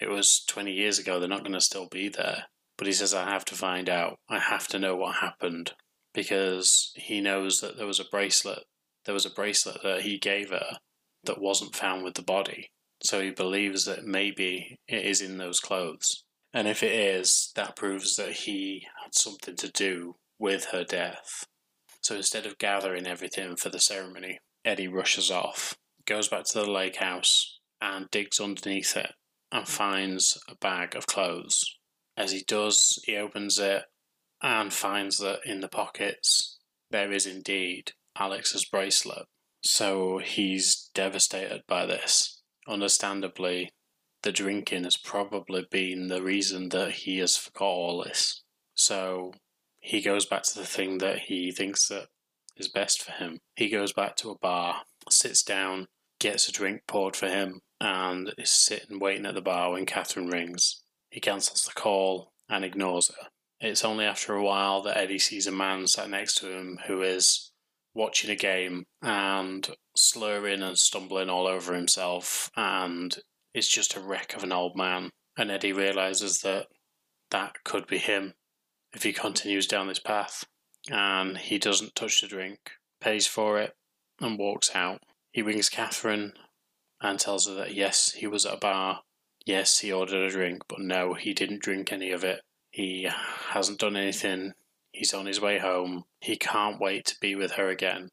[0.01, 2.45] It was 20 years ago, they're not going to still be there.
[2.77, 4.19] But he says, I have to find out.
[4.29, 5.73] I have to know what happened
[6.13, 8.65] because he knows that there was a bracelet.
[9.07, 10.79] There was a bracelet that he gave her
[11.25, 12.71] that wasn't found with the body.
[13.03, 16.25] So he believes that maybe it is in those clothes.
[16.53, 21.47] And if it is, that proves that he had something to do with her death.
[22.01, 25.77] So instead of gathering everything for the ceremony, Eddie rushes off,
[26.07, 29.13] goes back to the lake house, and digs underneath it
[29.53, 31.77] and finds a bag of clothes.
[32.17, 33.85] As he does, he opens it
[34.43, 36.59] and finds that in the pockets
[36.91, 39.27] there is indeed Alex's bracelet.
[39.63, 42.43] So he's devastated by this.
[42.69, 43.71] Understandably,
[44.23, 48.43] the drinking has probably been the reason that he has forgot all this.
[48.75, 49.33] So
[49.79, 52.09] he goes back to the thing that he thinks that
[52.57, 53.39] is best for him.
[53.55, 55.87] He goes back to a bar, sits down,
[56.19, 60.29] gets a drink poured for him, and is sitting waiting at the bar when Catherine
[60.29, 60.83] rings.
[61.11, 63.29] He cancels the call and ignores her.
[63.61, 67.03] It's only after a while that Eddie sees a man sat next to him who
[67.03, 67.53] is
[67.97, 73.17] watching a game and slurring and stumbling all over himself and
[73.55, 75.11] is just a wreck of an old man.
[75.39, 76.67] And Eddie realizes that
[77.31, 78.35] that could be him
[78.93, 80.45] if he continues down this path.
[80.91, 82.59] And he doesn't touch the drink,
[83.01, 83.73] pays for it,
[84.21, 85.01] and walks out.
[85.33, 86.35] He rings Catherine
[87.01, 89.01] and tells her that yes, he was at a bar.
[89.45, 92.41] Yes, he ordered a drink, but no, he didn't drink any of it.
[92.71, 93.09] He
[93.51, 94.53] hasn't done anything.
[94.97, 96.05] He's on his way home.
[96.23, 98.09] He can't wait to be with her again.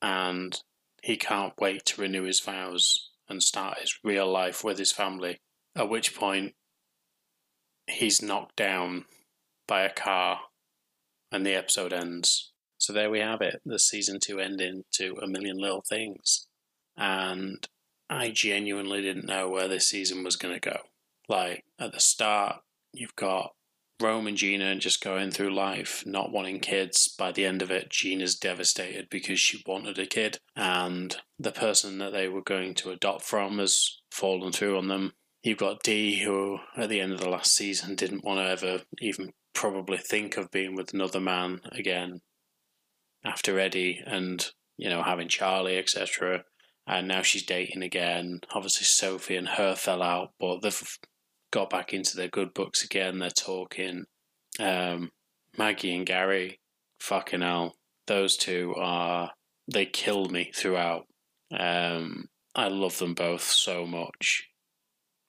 [0.00, 0.58] And
[1.02, 5.42] he can't wait to renew his vows and start his real life with his family.
[5.76, 6.54] At which point,
[7.86, 9.04] he's knocked down
[9.68, 10.40] by a car
[11.30, 12.52] and the episode ends.
[12.78, 16.46] So there we have it, the season two ending to A Million Little Things.
[16.96, 17.68] And
[18.08, 20.78] I genuinely didn't know where this season was going to go.
[21.28, 22.62] Like, at the start,
[22.94, 23.52] you've got
[24.02, 27.08] Rome and Gina and just going through life, not wanting kids.
[27.08, 31.98] By the end of it, Gina's devastated because she wanted a kid, and the person
[31.98, 35.12] that they were going to adopt from has fallen through on them.
[35.42, 38.82] You've got Dee, who at the end of the last season didn't want to ever
[39.00, 42.20] even probably think of being with another man again
[43.24, 46.44] after Eddie and, you know, having Charlie, etc.
[46.86, 48.40] and now she's dating again.
[48.52, 50.98] Obviously, Sophie and her fell out, but they've
[51.52, 53.20] got back into their good books again.
[53.20, 54.06] They're talking.
[54.58, 55.10] Um,
[55.56, 56.58] Maggie and Gary,
[56.98, 57.76] fucking hell,
[58.06, 59.30] those two are
[59.72, 61.06] they kill me throughout.
[61.56, 64.48] Um, I love them both so much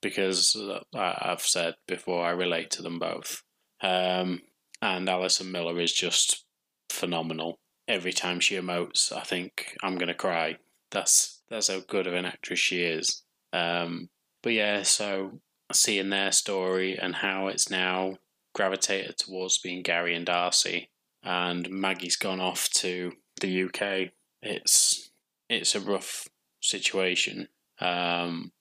[0.01, 0.57] because
[0.93, 3.43] I've said before I relate to them both.
[3.82, 4.41] Um,
[4.82, 6.45] and Allison Miller is just
[6.89, 7.59] phenomenal.
[7.88, 10.57] Every time she emotes, I think I'm gonna cry.
[10.91, 13.24] That's that's how good of an actress she is.
[13.51, 14.09] Um,
[14.41, 15.39] but yeah, so
[15.76, 18.17] seeing their story and how it's now
[18.53, 20.89] gravitated towards being Gary and Darcy,
[21.24, 24.11] and Maggie's gone off to the UK.
[24.41, 25.11] It's
[25.49, 26.28] it's a rough
[26.61, 27.47] situation.
[27.80, 28.51] Um,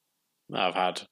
[0.53, 1.03] I've had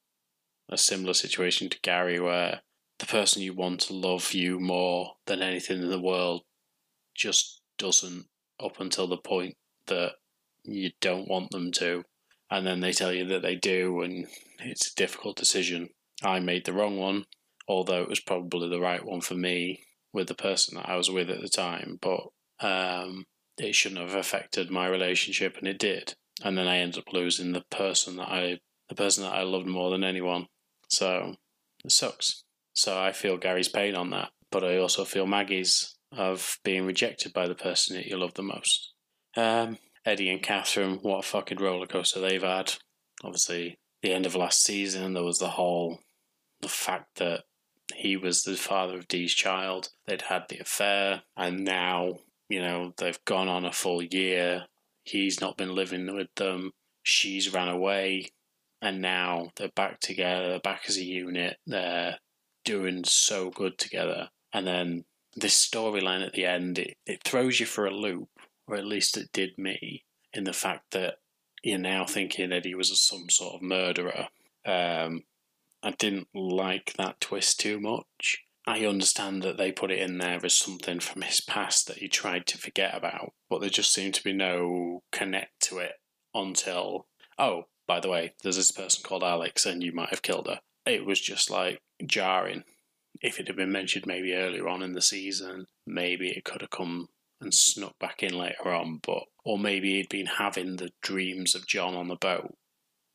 [0.68, 2.60] a similar situation to Gary where
[2.98, 6.42] the person you want to love you more than anything in the world
[7.14, 8.26] just doesn't
[8.62, 10.12] up until the point that
[10.64, 12.04] you don't want them to.
[12.50, 14.26] And then they tell you that they do, and
[14.58, 15.90] it's a difficult decision.
[16.22, 17.26] I made the wrong one,
[17.68, 21.10] although it was probably the right one for me with the person that I was
[21.10, 21.98] with at the time.
[22.00, 22.20] But
[22.60, 23.26] um,
[23.56, 26.14] it shouldn't have affected my relationship, and it did.
[26.42, 29.66] And then I ended up losing the person that I, the person that I loved
[29.66, 30.46] more than anyone.
[30.88, 31.36] So
[31.84, 32.42] it sucks.
[32.72, 37.32] So I feel Gary's pain on that, but I also feel Maggie's of being rejected
[37.32, 38.92] by the person that you love the most.
[39.36, 42.74] Um, Eddie and Catherine, what a fucking roller coaster they've had.
[43.22, 46.00] Obviously, the end of last season, there was the whole
[46.62, 47.44] the fact that
[47.96, 49.88] he was the father of Dee's child.
[50.06, 54.66] They'd had the affair, and now you know they've gone on a full year.
[55.04, 56.72] He's not been living with them.
[57.02, 58.30] She's ran away,
[58.80, 61.56] and now they're back together, back as a unit.
[61.66, 62.18] They're
[62.64, 64.28] doing so good together.
[64.52, 65.04] And then
[65.36, 68.28] this storyline at the end, it, it throws you for a loop,
[68.70, 71.16] or at least it did me, in the fact that
[71.62, 74.28] you're now thinking that he was some sort of murderer.
[74.64, 75.24] Um,
[75.82, 78.44] I didn't like that twist too much.
[78.66, 82.08] I understand that they put it in there as something from his past that he
[82.08, 85.94] tried to forget about, but there just seemed to be no connect to it
[86.34, 87.06] until,
[87.38, 90.60] oh, by the way, there's this person called Alex and you might have killed her.
[90.86, 92.64] It was just like, jarring.
[93.20, 96.70] If it had been mentioned maybe earlier on in the season, maybe it could have
[96.70, 97.08] come
[97.40, 101.66] and snuck back in later on, but or maybe he'd been having the dreams of
[101.66, 102.54] John on the boat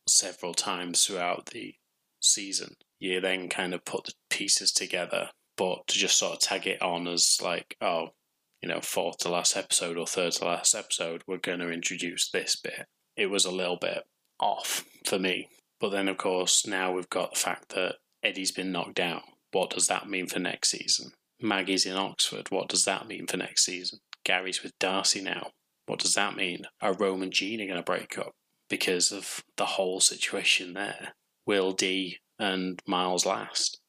[0.07, 1.75] several times throughout the
[2.21, 2.75] season.
[2.99, 6.81] You then kind of put the pieces together, but to just sort of tag it
[6.81, 8.09] on as like, oh,
[8.61, 12.29] you know, fourth to last episode or third to last episode, we're going to introduce
[12.29, 12.87] this bit.
[13.15, 14.03] It was a little bit
[14.39, 15.49] off for me.
[15.79, 19.23] But then, of course, now we've got the fact that Eddie's been knocked out.
[19.51, 21.11] What does that mean for next season?
[21.41, 22.49] Maggie's in Oxford.
[22.49, 23.99] What does that mean for next season?
[24.25, 25.51] Gary's with Darcy now.
[25.85, 26.63] What does that mean?
[26.81, 28.33] Are Rome and Jean going to break up
[28.69, 31.15] because of the whole situation there?
[31.45, 33.79] Will Dee and Miles last?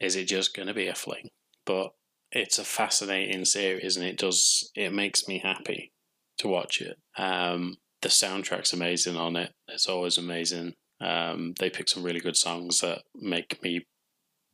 [0.00, 1.30] Is it just going to be a fling?
[1.66, 1.90] But
[2.30, 5.92] it's a fascinating series, and it does it makes me happy
[6.38, 6.96] to watch it.
[7.18, 9.52] Um, the soundtrack's amazing on it.
[9.68, 10.74] It's always amazing.
[11.00, 13.84] Um, they pick some really good songs that make me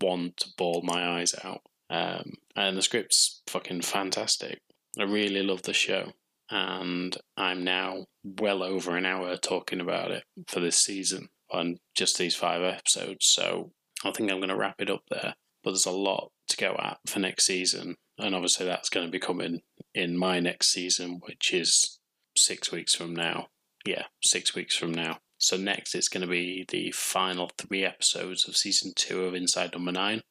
[0.01, 1.63] want to bawl my eyes out.
[1.91, 4.61] Um, and the script's fucking fantastic.
[4.99, 6.13] I really love the show.
[6.51, 12.19] And I'm now well over an hour talking about it for this season on just
[12.19, 13.27] these five episodes.
[13.27, 13.73] So
[14.05, 15.35] I think I'm going to wrap it up there.
[15.63, 17.97] But there's a lot to go at for next season.
[18.19, 19.61] And obviously, that's going to be coming
[19.95, 21.99] in my next season, which is
[22.37, 23.49] six weeks from now.
[23.85, 25.19] Yeah, six weeks from now.
[25.39, 29.73] So next it's going to be the final three episodes of season two of Inside
[29.73, 30.23] Number Nine.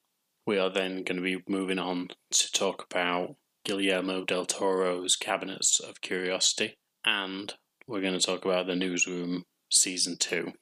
[0.45, 3.35] We are then going to be moving on to talk about
[3.67, 7.53] Guillermo del Toro's Cabinets of Curiosity, and
[7.85, 10.53] we're going to talk about the Newsroom season two.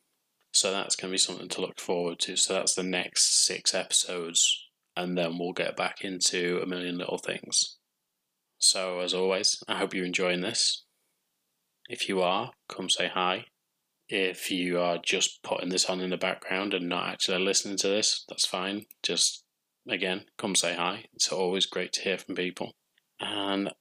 [0.51, 2.35] So that's going to be something to look forward to.
[2.35, 4.67] So that's the next six episodes,
[4.97, 7.77] and then we'll get back into a million little things.
[8.57, 10.85] So, as always, I hope you're enjoying this.
[11.87, 13.45] If you are, come say hi
[14.07, 17.87] if you are just putting this on in the background and not actually listening to
[17.87, 18.85] this, that's fine.
[19.01, 19.43] Just
[19.89, 21.05] again, come say hi.
[21.13, 22.73] It's always great to hear from people.
[23.19, 23.71] And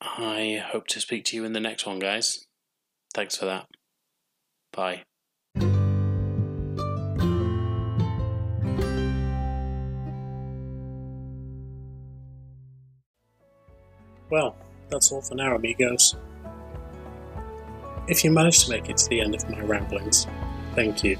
[0.00, 2.46] I hope to speak to you in the next one, guys.
[3.14, 3.66] Thanks for that.
[4.72, 5.02] Bye.
[14.30, 14.56] Well,
[14.90, 16.14] that's all for now, amigos.
[18.08, 20.26] If you managed to make it to the end of my ramblings,
[20.74, 21.18] thank you.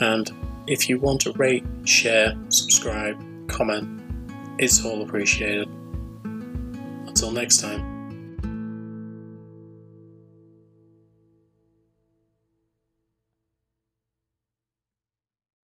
[0.00, 0.30] And
[0.66, 3.16] if you want to rate, share, subscribe,
[3.48, 3.88] comment,
[4.58, 5.68] it's all appreciated.
[7.14, 7.93] Until next time.